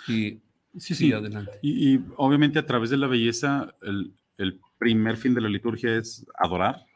[0.07, 0.39] Y,
[0.75, 1.59] sí, sí, adelante.
[1.61, 6.25] Y, obviamente a través de la belleza, el, el primer fin de la liturgia es
[6.35, 6.87] adorar,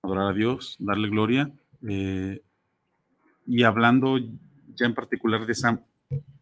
[0.00, 1.52] adorar a Dios, darle gloria.
[1.86, 2.40] Eh,
[3.48, 5.80] y hablando ya en particular de esa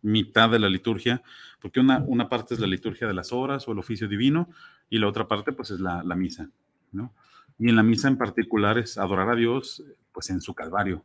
[0.03, 1.23] mitad de la liturgia,
[1.61, 4.51] porque una, una parte es la liturgia de las horas o el oficio divino
[4.91, 6.51] y la otra parte pues es la, la misa,
[6.93, 7.13] ¿no?
[7.59, 9.83] Y en la misa en particular es adorar a Dios
[10.13, 11.03] pues en su calvario,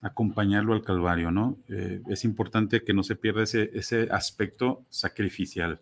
[0.00, 1.58] acompañarlo al calvario, ¿no?
[1.68, 5.80] Eh, es importante que no se pierda ese, ese aspecto sacrificial,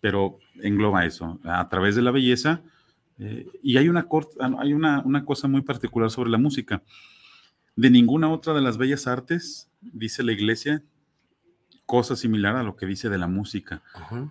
[0.00, 2.62] pero engloba eso, a través de la belleza.
[3.18, 4.06] Eh, y hay, una,
[4.58, 6.82] hay una, una cosa muy particular sobre la música
[7.76, 10.82] de ninguna otra de las bellas artes, dice la iglesia,
[11.86, 13.82] cosa similar a lo que dice de la música.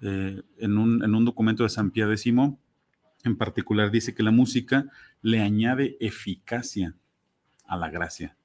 [0.01, 2.27] Eh, en, un, documento de San Pío X,
[3.23, 4.85] en particular, dice que la música
[5.21, 6.95] le añade eficacia
[7.65, 8.35] a la gracia.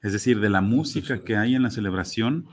[0.00, 2.48] Es decir, de la música que hay en la celebración,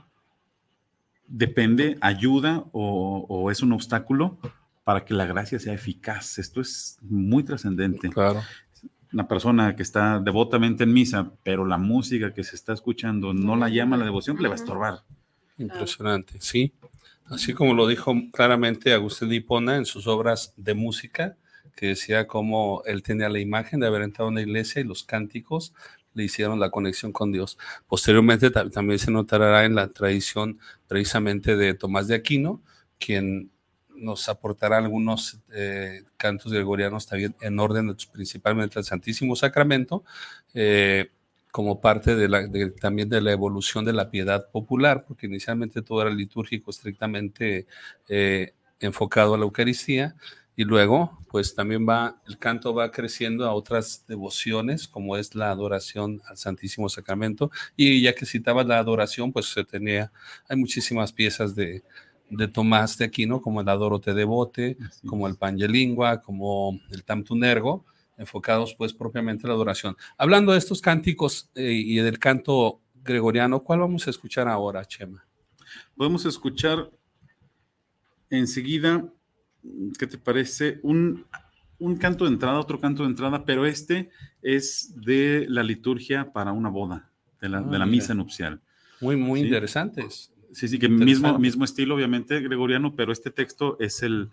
[1.26, 4.38] depende, ayuda o, o es un obstáculo
[4.84, 6.38] para que la gracia sea eficaz.
[6.38, 8.08] Esto es muy trascendente.
[8.10, 8.42] Claro
[9.12, 13.56] una persona que está devotamente en misa, pero la música que se está escuchando no
[13.56, 15.02] la llama la devoción, le va a estorbar.
[15.58, 16.72] Impresionante, sí.
[17.26, 21.36] Así como lo dijo claramente Agustín de Hipona en sus obras de música,
[21.76, 25.04] que decía cómo él tenía la imagen de haber entrado en la iglesia y los
[25.04, 25.72] cánticos
[26.14, 27.56] le hicieron la conexión con Dios.
[27.86, 30.58] Posteriormente también se notará en la tradición
[30.88, 32.60] precisamente de Tomás de Aquino,
[32.98, 33.50] quien
[34.00, 40.04] nos aportará algunos eh, cantos gregorianos también en orden, principalmente al Santísimo Sacramento,
[40.54, 41.10] eh,
[41.50, 42.48] como parte de la,
[42.80, 47.66] también de la evolución de la piedad popular, porque inicialmente todo era litúrgico, estrictamente
[48.08, 50.16] eh, enfocado a la Eucaristía,
[50.56, 55.50] y luego, pues también va, el canto va creciendo a otras devociones, como es la
[55.50, 60.12] adoración al Santísimo Sacramento, y ya que citaba la adoración, pues se tenía,
[60.48, 61.82] hay muchísimas piezas de,
[62.30, 67.84] de Tomás de Aquino, como el Adoro Te Devote, como el Pangelingua, como el Tamtunergo,
[68.16, 69.96] enfocados pues propiamente en la adoración.
[70.16, 75.24] Hablando de estos cánticos eh, y del canto gregoriano, ¿cuál vamos a escuchar ahora, Chema?
[75.96, 76.90] Podemos escuchar
[78.28, 79.04] enseguida,
[79.98, 80.80] ¿qué te parece?
[80.82, 81.26] Un,
[81.98, 84.10] canto de entrada, otro canto de entrada, pero este
[84.42, 87.10] es de la liturgia para una boda,
[87.40, 88.60] de la, ah, misa nupcial.
[89.00, 90.30] Muy, muy interesantes.
[90.52, 94.30] Sí, sí, que mismo, mismo estilo, obviamente, gregoriano, pero este texto es el,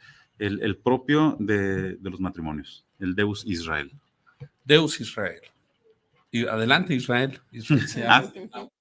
[0.84, 3.92] propio de, los matrimonios, el Deus Israel.
[4.66, 5.42] Deus Israel.
[6.32, 7.40] Y adelante, Israel.
[7.52, 8.72] Israel nunc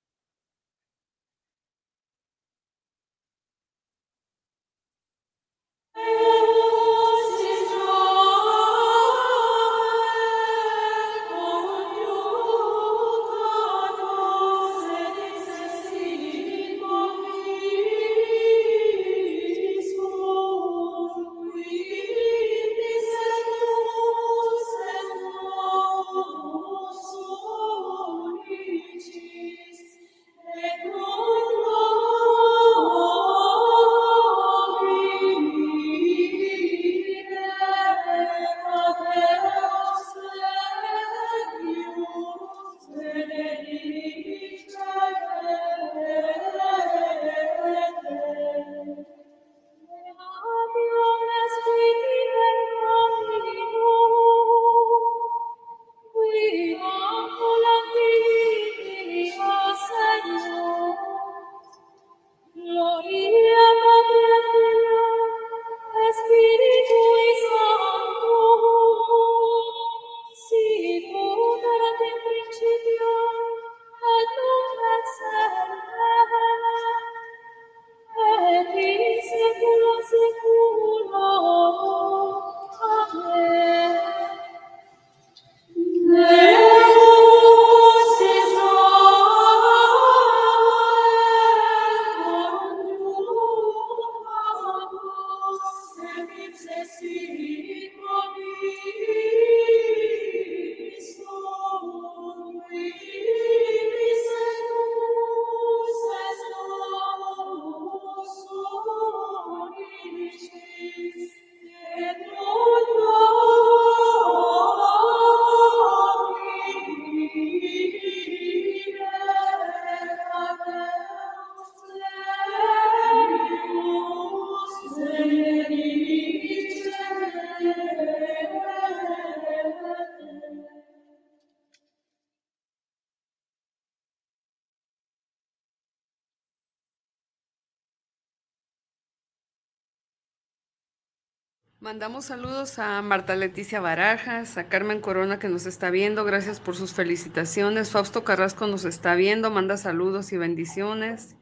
[141.97, 146.77] Mandamos saludos a Marta Leticia Barajas, a Carmen Corona que nos está viendo, gracias por
[146.77, 147.91] sus felicitaciones.
[147.91, 151.29] Fausto Carrasco nos está viendo, manda saludos y bendiciones.
[151.29, 151.37] Te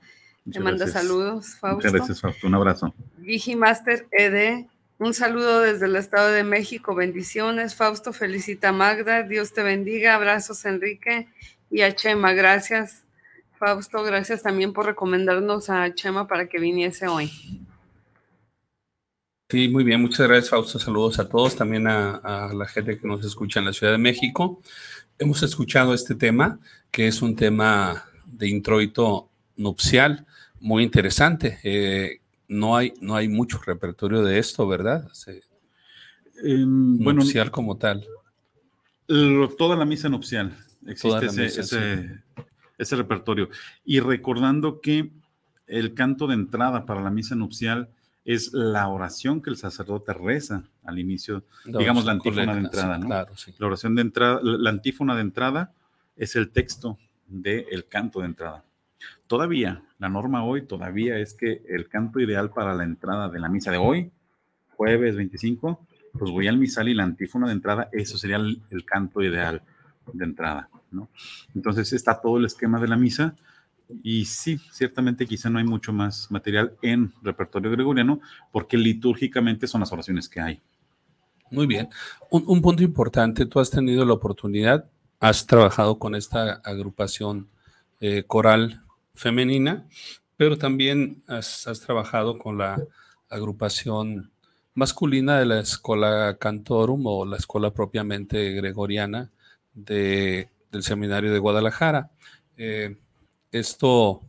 [0.45, 1.03] Muchas manda gracias.
[1.03, 1.75] saludos, Fausto.
[1.75, 2.47] Muchas gracias, Fausto.
[2.47, 2.95] Un abrazo.
[3.21, 4.67] Gigi Master ED,
[5.01, 7.75] un saludo desde el Estado de México, bendiciones.
[7.75, 11.27] Fausto felicita a Magda, Dios te bendiga, abrazos Enrique
[11.69, 13.03] y a Chema, gracias.
[13.59, 17.33] Fausto, gracias también por recomendarnos a Chema para que viniese hoy.
[19.49, 23.07] Sí, muy bien, muchas gracias Fausto, saludos a todos, también a, a la gente que
[23.07, 24.63] nos escucha en la Ciudad de México.
[25.19, 26.59] Hemos escuchado este tema,
[26.91, 30.27] que es un tema de introito nupcial
[30.61, 31.59] muy interesante.
[31.63, 35.09] Eh, no, hay, no hay mucho repertorio de esto, ¿verdad?
[35.13, 35.43] Se-
[36.43, 38.05] Em, bueno, nupcial como tal.
[39.07, 40.57] lo- toda la misa nupcial.
[40.87, 42.23] Existe la ese, misa, ese-
[42.77, 43.49] ese repertorio.
[43.85, 45.13] Y recordando que
[45.67, 47.89] el canto de entrada para la misa nupcial
[48.25, 53.01] es la oración que el sacerdote reza al inicio, digamos la antífona de entrada, sí,
[53.01, 53.07] ¿no?
[53.07, 53.55] Claro, sí.
[53.59, 55.73] La oración de entrada, la antífona de entrada
[56.17, 58.65] es el texto del canto de entrada.
[59.27, 63.49] Todavía, la norma hoy todavía es que el canto ideal para la entrada de la
[63.49, 64.11] misa de hoy,
[64.77, 65.87] jueves 25,
[66.19, 69.63] pues voy al misal y la antífona de entrada, eso sería el, el canto ideal
[70.13, 71.09] de entrada, ¿no?
[71.55, 73.35] Entonces está todo el esquema de la misa
[74.03, 78.21] y sí, ciertamente quizá no hay mucho más material en repertorio gregoriano
[78.51, 80.61] porque litúrgicamente son las oraciones que hay.
[81.51, 81.89] Muy bien.
[82.31, 87.49] Un, un punto importante, tú has tenido la oportunidad, has trabajado con esta agrupación
[88.01, 88.83] eh, coral
[89.15, 89.87] femenina,
[90.37, 92.83] pero también has, trabajado con la
[93.29, 94.33] agrupación
[94.75, 99.31] masculina de la Escola Cantorum o la escuela propiamente gregoriana
[99.73, 102.11] de- del Seminario de Guadalajara.
[102.57, 102.97] Eh,
[103.55, 104.21] esto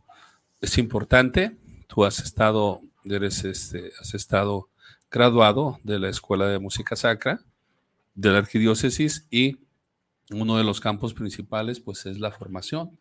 [0.60, 1.56] es importante.
[1.88, 4.68] Tú has estado, eres este, has estado
[5.10, 7.40] graduado de la Escuela de Música Sacra
[8.14, 9.58] de la Arquidiócesis y
[10.30, 12.98] uno de los campos principales pues es la formación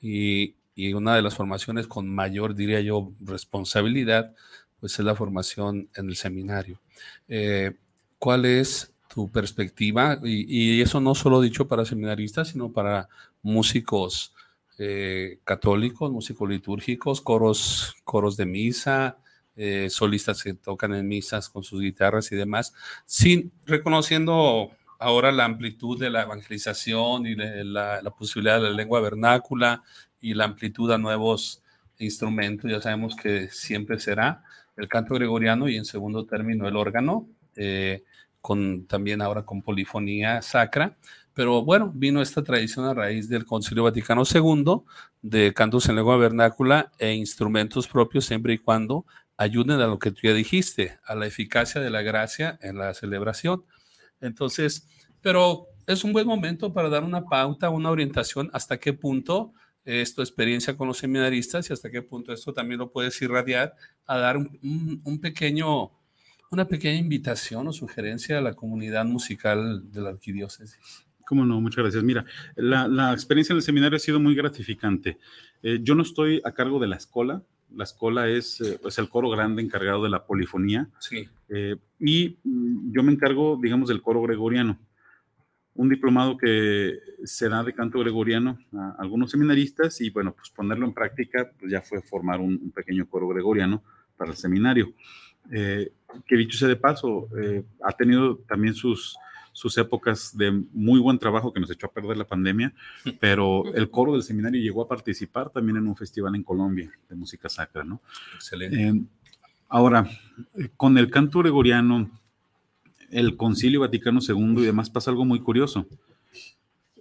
[0.00, 0.54] y,
[0.94, 4.34] una de las formaciones con mayor, diría yo, responsabilidad
[4.80, 6.80] pues es la formación en el seminario.
[7.28, 7.76] Eh,
[8.18, 10.18] ¿Cuál es tu perspectiva?
[10.22, 13.08] Y eso no solo dicho para seminaristas, sino para
[13.42, 14.32] músicos
[14.84, 19.16] eh, católicos, músicos litúrgicos, coros, coros de misa,
[19.54, 22.74] eh, solistas que tocan en misas con sus guitarras y demás,
[23.06, 29.00] sin reconociendo ahora la amplitud de la evangelización y de la, posibilidad de la lengua
[29.00, 29.84] vernácula
[30.20, 31.62] y la amplitud a nuevos
[31.98, 32.68] instrumentos.
[32.68, 34.42] Ya sabemos que siempre será
[34.76, 38.02] el canto gregoriano y en segundo término el órgano, eh,
[38.40, 40.96] con, también ahora con polifonía sacra.
[41.34, 44.82] Pero bueno, vino esta tradición a raíz del Concilio Vaticano II
[45.22, 49.06] de cantos en lengua vernácula e instrumentos propios siempre y cuando
[49.36, 52.92] ayuden a lo que tú ya dijiste, a la eficacia de la gracia en la
[52.94, 53.64] celebración.
[54.20, 54.86] Entonces,
[55.20, 59.52] pero es un buen momento para dar una pauta, una orientación hasta qué punto
[59.84, 63.74] es tu experiencia con los seminaristas y hasta qué punto esto también lo puedes irradiar
[64.06, 65.90] a dar un, un pequeño,
[66.50, 71.06] una pequeña invitación o sugerencia a la comunidad musical de la arquidiócesis.
[71.26, 72.02] Cómo no, muchas gracias.
[72.02, 72.24] Mira,
[72.56, 75.18] la, la experiencia en el seminario ha sido muy gratificante.
[75.62, 77.42] Eh, yo no estoy a cargo de la escuela.
[77.74, 80.88] La escuela es, eh, es el coro grande encargado de la polifonía.
[80.98, 81.28] Sí.
[81.48, 84.78] Eh, y mm, yo me encargo, digamos, del coro gregoriano.
[85.74, 90.84] Un diplomado que se da de canto gregoriano a algunos seminaristas y, bueno, pues ponerlo
[90.84, 93.82] en práctica, pues ya fue formar un, un pequeño coro gregoriano
[94.16, 94.92] para el seminario.
[95.50, 97.28] Que dicho sea de paso,
[97.82, 99.16] ha tenido también sus,
[99.52, 102.74] sus épocas de muy buen trabajo que nos echó a perder la pandemia,
[103.20, 107.16] pero el coro del seminario llegó a participar también en un festival en Colombia de
[107.16, 108.00] música sacra, ¿no?
[108.34, 108.82] Excelente.
[108.82, 109.02] Eh,
[109.68, 110.08] ahora,
[110.58, 112.10] eh, con el canto gregoriano,
[113.10, 115.86] el Concilio Vaticano II y demás pasa algo muy curioso.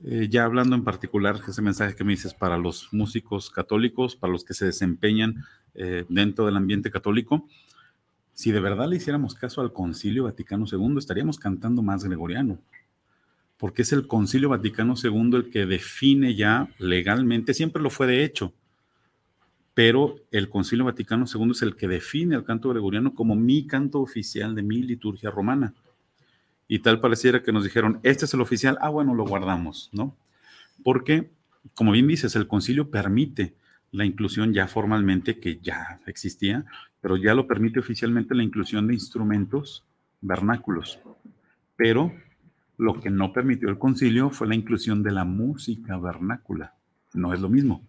[0.03, 4.33] Eh, ya hablando en particular, ese mensaje que me dices para los músicos católicos, para
[4.33, 5.45] los que se desempeñan
[5.75, 7.47] eh, dentro del ambiente católico,
[8.41, 12.57] si de verdad le hiciéramos caso al Concilio Vaticano II, estaríamos cantando más gregoriano,
[13.57, 18.23] porque es el Concilio Vaticano II el que define ya legalmente, siempre lo fue de
[18.23, 18.51] hecho,
[19.75, 24.01] pero el Concilio Vaticano II es el que define el canto gregoriano como mi canto
[24.01, 25.75] oficial de mi liturgia romana.
[26.67, 30.17] Y tal pareciera que nos dijeron, este es el oficial, ah, bueno, lo guardamos, ¿no?
[30.83, 31.29] Porque,
[31.75, 33.53] como bien dices, el concilio permite
[33.91, 36.65] la inclusión ya formalmente, que ya existía,
[37.01, 39.83] pero ya lo permite oficialmente la inclusión de instrumentos
[40.21, 40.99] vernáculos.
[41.75, 42.13] Pero
[42.77, 46.73] lo que no permitió el concilio fue la inclusión de la música vernácula.
[47.13, 47.85] No es lo mismo.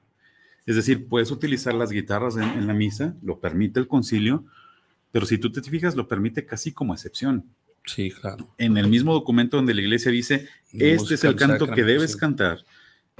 [0.66, 4.44] Es decir, puedes utilizar las guitarras en, en la misa, lo permite el concilio,
[5.10, 7.44] pero si tú te fijas, lo permite casi como excepción.
[7.84, 8.54] Sí, claro.
[8.58, 12.64] En el mismo documento donde la iglesia dice, este es el canto que debes cantar,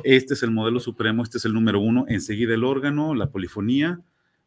[0.05, 4.01] este es el modelo supremo, este es el número uno, enseguida el órgano, la polifonía,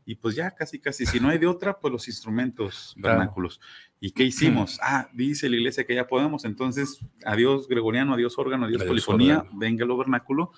[0.08, 3.18] y pues ya casi, casi, si no hay de otra, pues los instrumentos Claro.
[3.20, 3.60] vernáculos.
[4.00, 4.80] ¿Y qué hicimos?
[4.84, 9.40] Ah, dice la iglesia que ya podemos, entonces, adiós gregoriano, adiós órgano, adiós, Adiós polifonía,
[9.40, 9.58] órgano.
[9.60, 10.52] venga lo vernáculo.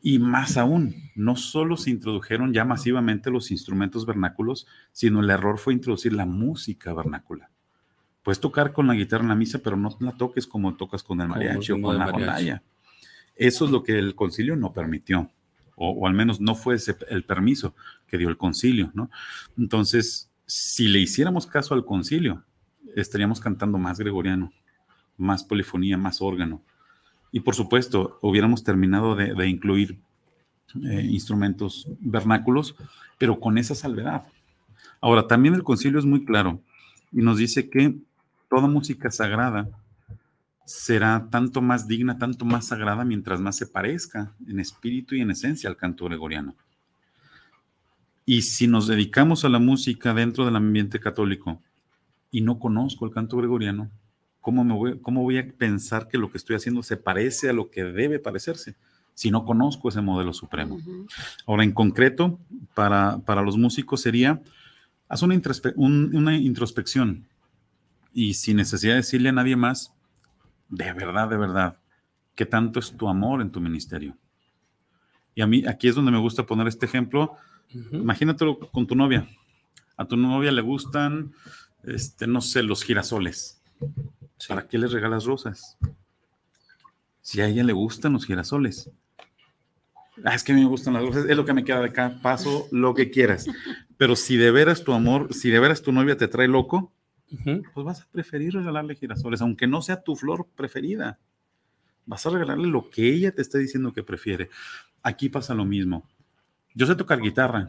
[0.00, 5.58] Y más aún, no solo se introdujeron ya masivamente los instrumentos vernáculos, sino el error
[5.58, 7.50] fue introducir la música vernácula.
[8.22, 11.20] Puedes tocar con la guitarra en la misa, pero no la toques como tocas con
[11.20, 12.62] el Como mariachi o con la rondalla.
[13.38, 15.30] Eso es lo que el concilio no permitió,
[15.76, 16.76] o, al menos no fue
[17.08, 17.74] el permiso
[18.08, 19.10] que dio el concilio, ¿no?
[19.56, 22.42] Entonces, si le hiciéramos caso al concilio,
[22.96, 24.52] estaríamos cantando más gregoriano,
[25.16, 26.62] más polifonía, más órgano.
[27.30, 29.98] Y por supuesto, hubiéramos terminado de, de incluir
[30.84, 32.74] eh, instrumentos vernáculos,
[33.16, 34.26] pero con esa salvedad.
[35.00, 36.60] Ahora, también el concilio es muy claro
[37.12, 37.96] y nos dice que
[38.50, 39.68] toda música sagrada
[40.68, 45.30] será tanto más digna, tanto más sagrada, mientras más se parezca en espíritu y en
[45.30, 46.54] esencia al canto gregoriano.
[48.26, 51.62] Y si nos dedicamos a la música dentro del ambiente católico
[52.30, 53.90] y no conozco el canto gregoriano,
[54.42, 57.54] ¿cómo, me voy, ¿cómo voy a pensar que lo que estoy haciendo se parece a
[57.54, 58.76] lo que debe parecerse
[59.14, 60.78] si no conozco ese modelo supremo?
[61.46, 62.38] Ahora, en concreto,
[62.74, 64.42] para, para los músicos sería,
[65.08, 67.24] haz una, introspe- un- una introspección
[68.12, 69.94] y sin necesidad de decirle a nadie más,
[70.68, 71.78] de verdad, de verdad,
[72.34, 74.16] ¿qué tanto es tu amor en tu ministerio?
[75.34, 77.36] Y a mí, aquí es donde me gusta poner este ejemplo.
[77.74, 77.96] Ujú.
[77.96, 79.28] Imagínatelo con tu novia.
[79.96, 81.32] A tu novia le gustan,
[81.84, 83.62] este, no sé, los girasoles.
[84.36, 84.48] Sí.
[84.48, 85.76] ¿Para qué les regalas rosas?
[87.20, 88.90] Si a ella le gustan los girasoles.
[90.24, 91.86] Ah, es que a mí me gustan las rosas, es lo que me queda de
[91.86, 93.46] acá, paso lo que quieras.
[93.96, 96.92] Pero si de veras tu amor, si de veras tu novia te trae loco,
[97.74, 101.18] Pues vas a preferir regalarle girasoles, aunque no sea tu flor preferida.
[102.06, 104.48] Vas a regalarle lo que ella te está diciendo que prefiere.
[105.02, 106.08] Aquí pasa lo mismo.
[106.74, 107.68] Yo sé tocar guitarra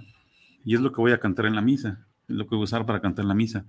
[0.64, 2.64] y es lo que voy a cantar en la misa, es lo que voy a
[2.66, 3.66] usar para cantar en la misa.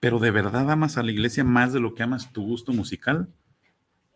[0.00, 3.28] Pero de verdad amas a la iglesia más de lo que amas tu gusto musical.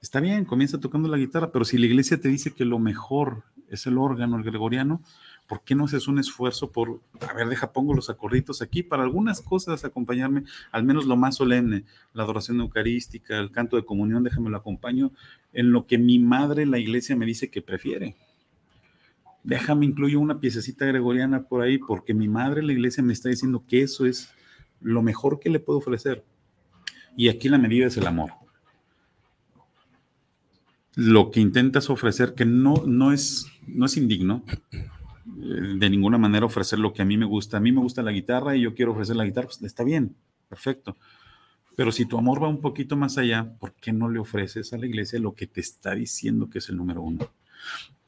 [0.00, 3.44] Está bien, comienza tocando la guitarra, pero si la iglesia te dice que lo mejor
[3.68, 5.02] es el órgano, el gregoriano,
[5.46, 9.02] ¿por qué no haces un esfuerzo por, a ver, deja, pongo los acorditos aquí para
[9.02, 14.24] algunas cosas acompañarme, al menos lo más solemne, la adoración eucarística, el canto de comunión,
[14.24, 15.12] déjame lo acompaño
[15.52, 18.16] en lo que mi madre, la iglesia, me dice que prefiere.
[19.42, 23.64] Déjame incluyo una piececita gregoriana por ahí, porque mi madre, la iglesia, me está diciendo
[23.68, 24.30] que eso es
[24.80, 26.24] lo mejor que le puedo ofrecer.
[27.16, 28.30] Y aquí la medida es el amor.
[30.96, 34.44] Lo que intentas ofrecer, que no, no, es, no es indigno,
[35.44, 37.58] de ninguna manera ofrecer lo que a mí me gusta.
[37.58, 40.16] A mí me gusta la guitarra y yo quiero ofrecer la guitarra, pues está bien,
[40.48, 40.96] perfecto.
[41.76, 44.78] Pero si tu amor va un poquito más allá, ¿por qué no le ofreces a
[44.78, 47.28] la iglesia lo que te está diciendo que es el número uno?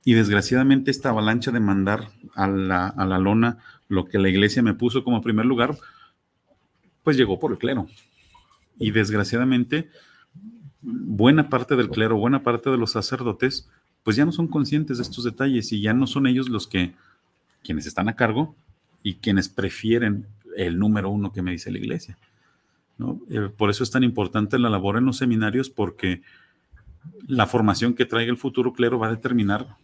[0.04, 3.58] Y desgraciadamente esta avalancha de mandar a la, a la lona
[3.88, 5.76] lo que la iglesia me puso como primer lugar,
[7.02, 7.88] pues llegó por el clero.
[8.78, 9.90] Y desgraciadamente,
[10.80, 13.68] buena parte del clero, buena parte de los sacerdotes,
[14.04, 16.94] pues ya no son conscientes de estos detalles y ya no son ellos los que,
[17.66, 18.54] quienes están a cargo
[19.02, 22.16] y quienes prefieren el número uno que me dice la iglesia.
[22.96, 23.20] ¿no?
[23.28, 26.22] Eh, por eso es tan importante la labor en los seminarios porque
[27.26, 29.76] la formación que traiga el futuro clero va a determinar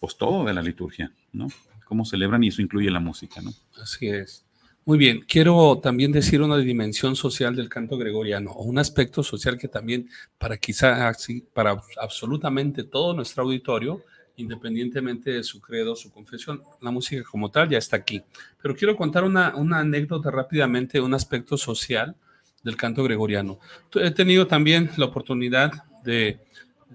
[0.00, 1.48] pues todo de la liturgia, ¿no?
[1.84, 3.52] Cómo celebran y eso incluye la música, ¿no?
[3.80, 4.44] Así es.
[4.84, 9.56] Muy bien, quiero también decir una dimensión social del canto gregoriano, o un aspecto social
[9.56, 10.08] que también
[10.38, 14.02] para quizá así, para absolutamente todo nuestro auditorio,
[14.36, 18.22] independientemente de su credo, su confesión, la música como tal ya está aquí.
[18.60, 22.16] Pero quiero contar una, anécdota rápidamente, un aspecto social
[22.62, 23.58] del canto gregoriano.
[23.94, 25.72] He tenido también la oportunidad
[26.04, 26.38] de,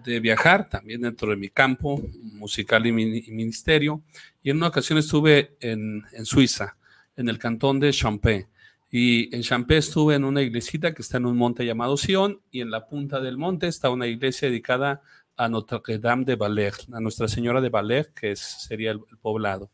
[0.05, 2.01] de viajar también dentro de mi campo
[2.33, 4.01] musical y, mi- y ministerio,
[4.41, 6.77] y en una ocasión estuve en, Suiza
[7.15, 8.47] en el cantón de Champé.
[8.89, 12.61] Y en Champé estuve en una iglesita que está en un monte llamado Sion, y
[12.61, 15.01] en la punta del monte está una iglesia dedicada a
[15.49, 19.69] Notre Dame de Valer, a Nuestra Señora de Valer, que es- sería el, poblado.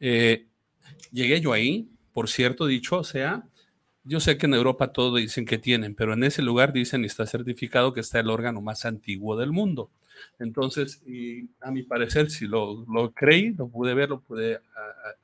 [0.00, 0.46] Eh,
[1.12, 3.44] llegué yo ahí, por cierto, dicho sea,
[4.04, 7.06] yo sé que en Europa todo dicen que tienen, pero en ese lugar dicen y
[7.06, 9.90] está certificado que está el órgano más antiguo del mundo.
[10.38, 11.02] Entonces,
[11.60, 14.60] a mi parecer, si lo, lo creí, lo pude ver, lo pude,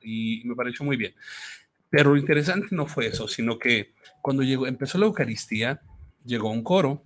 [0.01, 1.13] y me pareció muy bien.
[1.89, 5.81] Pero lo interesante no fue eso, sino que cuando llegó, empezó la Eucaristía,
[6.25, 7.03] llegó un coro,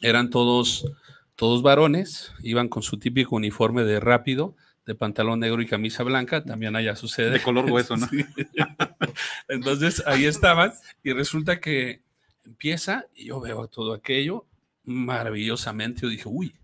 [0.00, 0.86] eran todos,
[1.36, 4.56] todos varones, iban con su típico uniforme de rápido,
[4.86, 7.30] de pantalón negro y camisa blanca, también allá sucede.
[7.30, 8.08] De color hueso, ¿no?
[8.10, 8.24] Sí.
[9.48, 10.72] Entonces ahí estaban
[11.02, 12.00] y resulta que
[12.44, 14.46] empieza y yo veo todo aquello
[14.84, 16.02] maravillosamente.
[16.02, 16.54] Yo dije, uy,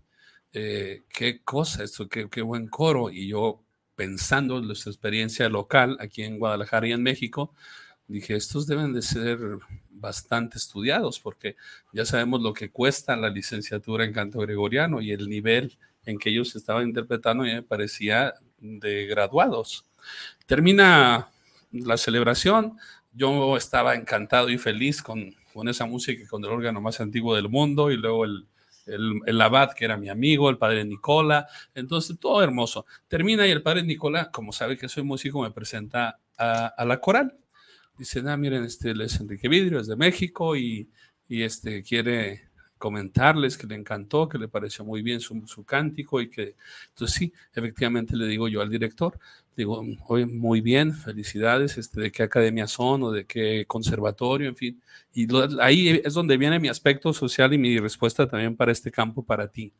[0.53, 3.09] eh, qué cosa esto, qué, qué buen coro.
[3.11, 3.61] Y yo
[3.95, 7.53] pensando en nuestra experiencia local aquí en Guadalajara y en México,
[8.07, 9.39] dije, estos deben de ser
[10.03, 11.55] bastante estudiados porque
[11.93, 16.29] ya sabemos lo que cuesta la licenciatura en canto gregoriano y el nivel en que
[16.29, 19.85] ellos estaban interpretando me parecía de graduados.
[20.45, 21.29] Termina
[21.71, 22.77] la celebración,
[23.13, 27.47] yo estaba encantado y feliz con, con esa música con el órgano más antiguo del
[27.47, 28.45] mundo y luego el,
[28.85, 32.85] el, el abad que era mi amigo, el padre Nicola, entonces todo hermoso.
[33.07, 36.99] Termina y el padre Nicola, como sabe que soy músico, me presenta a, a la
[36.99, 37.37] coral.
[37.97, 40.89] Dice, ah, miren, este es Enrique Vidrio, es de México y,
[41.27, 46.19] y este quiere comentarles que le encantó, que le pareció muy bien su, su cántico
[46.19, 46.55] y que,
[46.89, 49.17] entonces sí, efectivamente le digo yo al director,
[49.55, 54.55] digo, oye, muy bien, felicidades, este, de qué academia son o de qué conservatorio, en
[54.57, 54.81] fin.
[55.13, 58.91] Y lo- ahí es donde viene mi aspecto social y mi respuesta también para este
[58.91, 59.71] campo, para ti,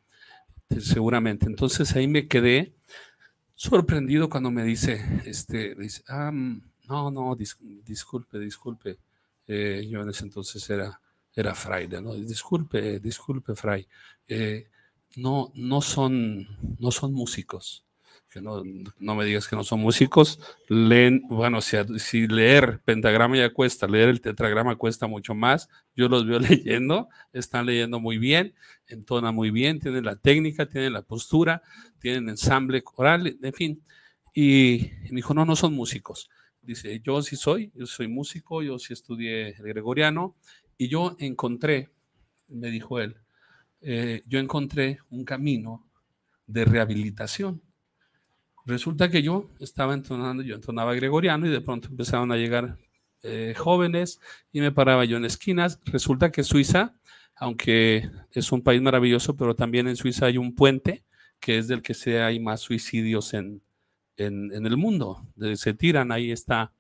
[0.80, 1.46] seguramente.
[1.48, 2.74] Entonces ahí me quedé
[3.56, 8.98] sorprendido cuando me dice, este, dice, ah, mm, no, no, dis- disculpe, disculpe.
[9.48, 11.00] Eh, yo en ese entonces era,
[11.36, 12.14] era fraile, ¿no?
[12.16, 13.88] Disculpe, disculpe, fray.
[14.28, 14.68] Eh,
[15.16, 16.48] no, no son,
[16.80, 17.86] no son músicos.
[18.30, 18.64] Que no,
[19.00, 20.40] no me digas que no son músicos.
[20.68, 25.70] Leen, bueno, si, si leer pentagrama ya cuesta, leer el tetragrama cuesta mucho más.
[25.96, 28.56] Yo los veo leyendo, están leyendo muy bien,
[28.88, 31.62] entonan muy bien, tienen la técnica, tienen la postura,
[32.00, 33.84] tienen ensamble coral, en fin.
[34.34, 36.30] Y me dijo, no, no son músicos.
[36.64, 40.38] Dice, yo sí soy, yo soy músico, yo sí estudié el gregoriano
[40.78, 41.90] y yo encontré,
[42.48, 43.18] me dijo él,
[43.82, 45.86] eh, yo encontré un camino
[46.48, 47.62] de rehabilitación.
[48.66, 52.78] Resulta que yo estaba entonando, yo entonaba gregoriano y de pronto empezaron a llegar
[53.24, 54.22] eh, jóvenes
[54.54, 55.82] y me paraba yo en esquinas.
[55.86, 56.96] Resulta que Suiza,
[57.36, 61.04] aunque es un país maravilloso, pero también en Suiza hay un puente
[61.42, 63.62] que es del que se hay más suicidios en,
[64.18, 65.28] en, en el mundo.
[65.56, 66.72] Se tiran, ahí está,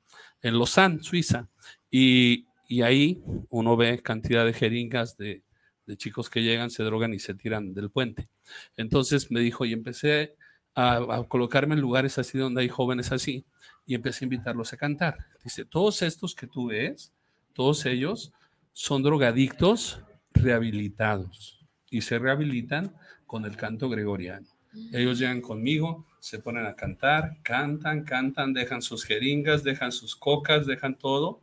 [0.41, 1.47] en Lausanne, Suiza.
[1.89, 5.43] Y, y ahí uno ve cantidad de jeringas de,
[5.85, 8.29] de chicos que llegan, se drogan y se tiran del puente.
[8.77, 10.35] Entonces me dijo, y empecé
[10.75, 13.45] a, a colocarme en lugares así donde hay jóvenes así,
[13.85, 15.17] y empecé a invitarlos a cantar.
[15.43, 17.13] Dice, todos estos que tú ves,
[17.53, 18.31] todos ellos
[18.71, 20.01] son drogadictos
[20.33, 22.95] rehabilitados y se rehabilitan
[23.27, 24.47] con el canto gregoriano.
[24.91, 30.65] Ellos llegan conmigo, se ponen a cantar, cantan, cantan, dejan sus jeringas, dejan sus cocas,
[30.65, 31.41] dejan todo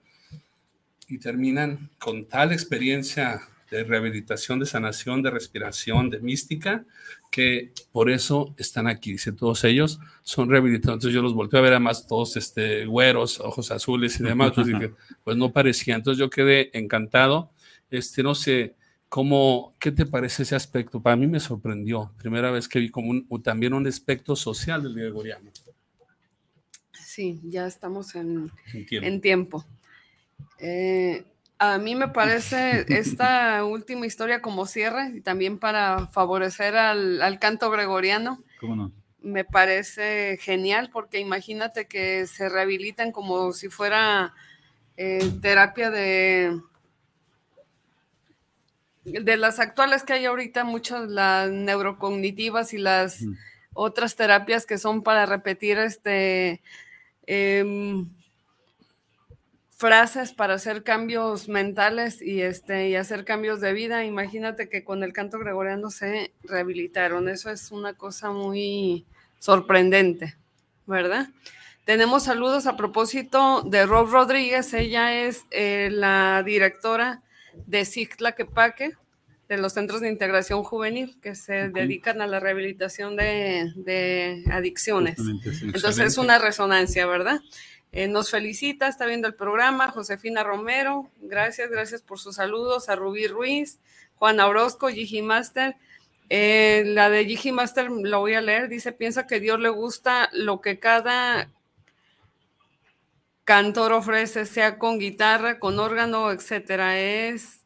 [1.06, 6.86] y terminan con tal experiencia de rehabilitación, de sanación, de respiración, de mística,
[7.30, 9.12] que por eso están aquí.
[9.12, 10.94] Dice, todos ellos son rehabilitados.
[10.94, 14.52] Entonces yo los volteé a ver, además todos este, güeros, ojos azules y demás.
[14.54, 14.92] Pues, dije,
[15.24, 15.94] pues no parecía.
[15.94, 17.50] Entonces yo quedé encantado.
[17.90, 18.76] Este, no sé,
[19.10, 21.02] ¿cómo, ¿qué te parece ese aspecto?
[21.02, 22.10] Para mí me sorprendió.
[22.16, 25.50] Primera vez que vi como un, o también un aspecto social del gregoriano.
[26.92, 29.06] Sí, ya estamos en, en tiempo.
[29.06, 29.64] en tiempo.
[30.58, 31.24] Eh,
[31.58, 37.38] a mí me parece esta última historia como cierre y también para favorecer al, al
[37.40, 38.42] canto gregoriano.
[38.60, 38.92] ¿Cómo no?
[39.20, 44.34] Me parece genial porque imagínate que se rehabilitan como si fuera
[44.96, 46.60] eh, terapia de,
[49.04, 53.34] de las actuales que hay ahorita, muchas las neurocognitivas y las Mm.
[53.74, 56.60] otras terapias que son para repetir este
[57.26, 58.08] em,
[59.76, 64.04] frases para hacer cambios mentales y, este, y hacer cambios de vida.
[64.04, 67.28] Imagínate que con el canto gregoriano se rehabilitaron.
[67.30, 69.06] Eso es una cosa muy
[69.38, 70.36] sorprendente,
[70.86, 71.28] ¿verdad?
[71.86, 74.74] Tenemos saludos a propósito de Rob Rodríguez.
[74.74, 77.22] Ella es eh, la directora
[77.66, 78.92] de Cicla Quepaque,
[79.48, 85.18] de los centros de integración juvenil que se dedican a la rehabilitación de, de adicciones.
[85.62, 87.40] Entonces es una resonancia, ¿verdad?
[87.92, 92.94] Eh, nos felicita, está viendo el programa, Josefina Romero, gracias, gracias por sus saludos, a
[92.94, 93.80] Rubí Ruiz,
[94.14, 95.74] Juana Orozco, Gigi Master.
[96.28, 100.30] Eh, la de Gigi Master la voy a leer, dice, piensa que Dios le gusta
[100.32, 101.50] lo que cada
[103.50, 107.64] cantor ofrece, sea con guitarra, con órgano, etcétera, es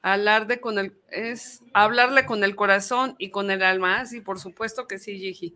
[0.00, 4.00] hablarle con el, es hablarle con el corazón y con el alma.
[4.00, 5.54] Ah, sí, por supuesto que sí, Gigi.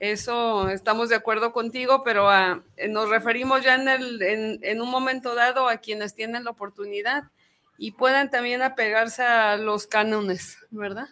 [0.00, 4.90] Eso estamos de acuerdo contigo, pero ah, nos referimos ya en, el, en, en un
[4.90, 7.30] momento dado a quienes tienen la oportunidad
[7.78, 11.06] y puedan también apegarse a los cánones, ¿verdad?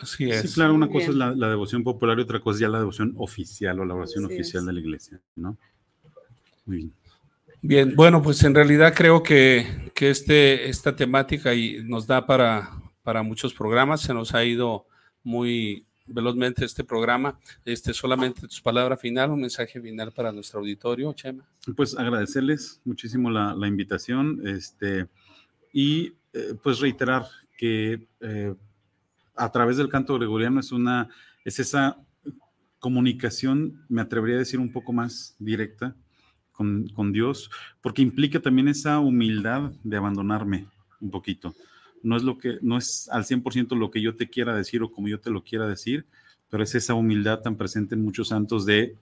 [0.00, 0.40] Así es.
[0.40, 2.78] Sí, claro, una cosa es la, la devoción popular y otra cosa es ya la
[2.78, 4.66] devoción oficial o la oración Así oficial es.
[4.68, 5.58] de la iglesia, ¿no?
[6.68, 6.92] Muy bien.
[7.62, 12.70] Bien, bueno, pues en realidad creo que, que este, esta temática y nos da para,
[13.02, 14.02] para muchos programas.
[14.02, 14.86] Se nos ha ido
[15.24, 17.40] muy velozmente este programa.
[17.64, 21.48] Este, solamente tus palabras final, un mensaje final para nuestro auditorio, Chema.
[21.74, 25.08] Pues agradecerles muchísimo la, la invitación este,
[25.72, 28.54] y eh, pues reiterar que eh,
[29.34, 31.08] a través del canto gregoriano es una,
[31.46, 31.96] es esa
[32.78, 35.96] comunicación, me atrevería a decir un poco más directa
[36.58, 40.66] con, con Dios, porque implica también esa humildad de abandonarme
[41.00, 41.54] un poquito.
[42.02, 44.90] No es lo que, no es al 100% lo que yo te quiera decir o
[44.90, 46.04] como yo te lo quiera decir,
[46.50, 48.96] pero es esa humildad tan presente en muchos santos de,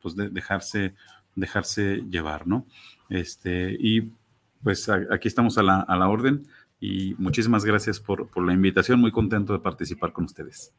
[0.00, 0.94] pues de dejarse,
[1.34, 2.64] dejarse llevar, ¿no?
[3.08, 4.12] Este, y
[4.62, 6.46] pues aquí estamos a la, a la orden
[6.78, 10.72] y muchísimas gracias por, por la invitación, muy contento de participar con ustedes.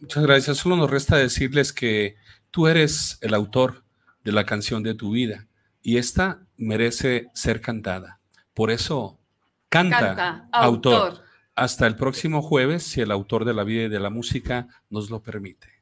[0.00, 0.56] Muchas gracias.
[0.56, 2.16] Solo nos resta decirles que
[2.50, 3.84] tú eres el autor
[4.24, 5.46] de la canción de tu vida
[5.86, 8.18] y esta merece ser cantada.
[8.54, 9.20] Por eso,
[9.68, 10.94] canta, Canta, autor.
[10.94, 11.24] autor.
[11.54, 15.10] Hasta el próximo jueves, si el autor de la vida y de la música nos
[15.10, 15.75] lo permite.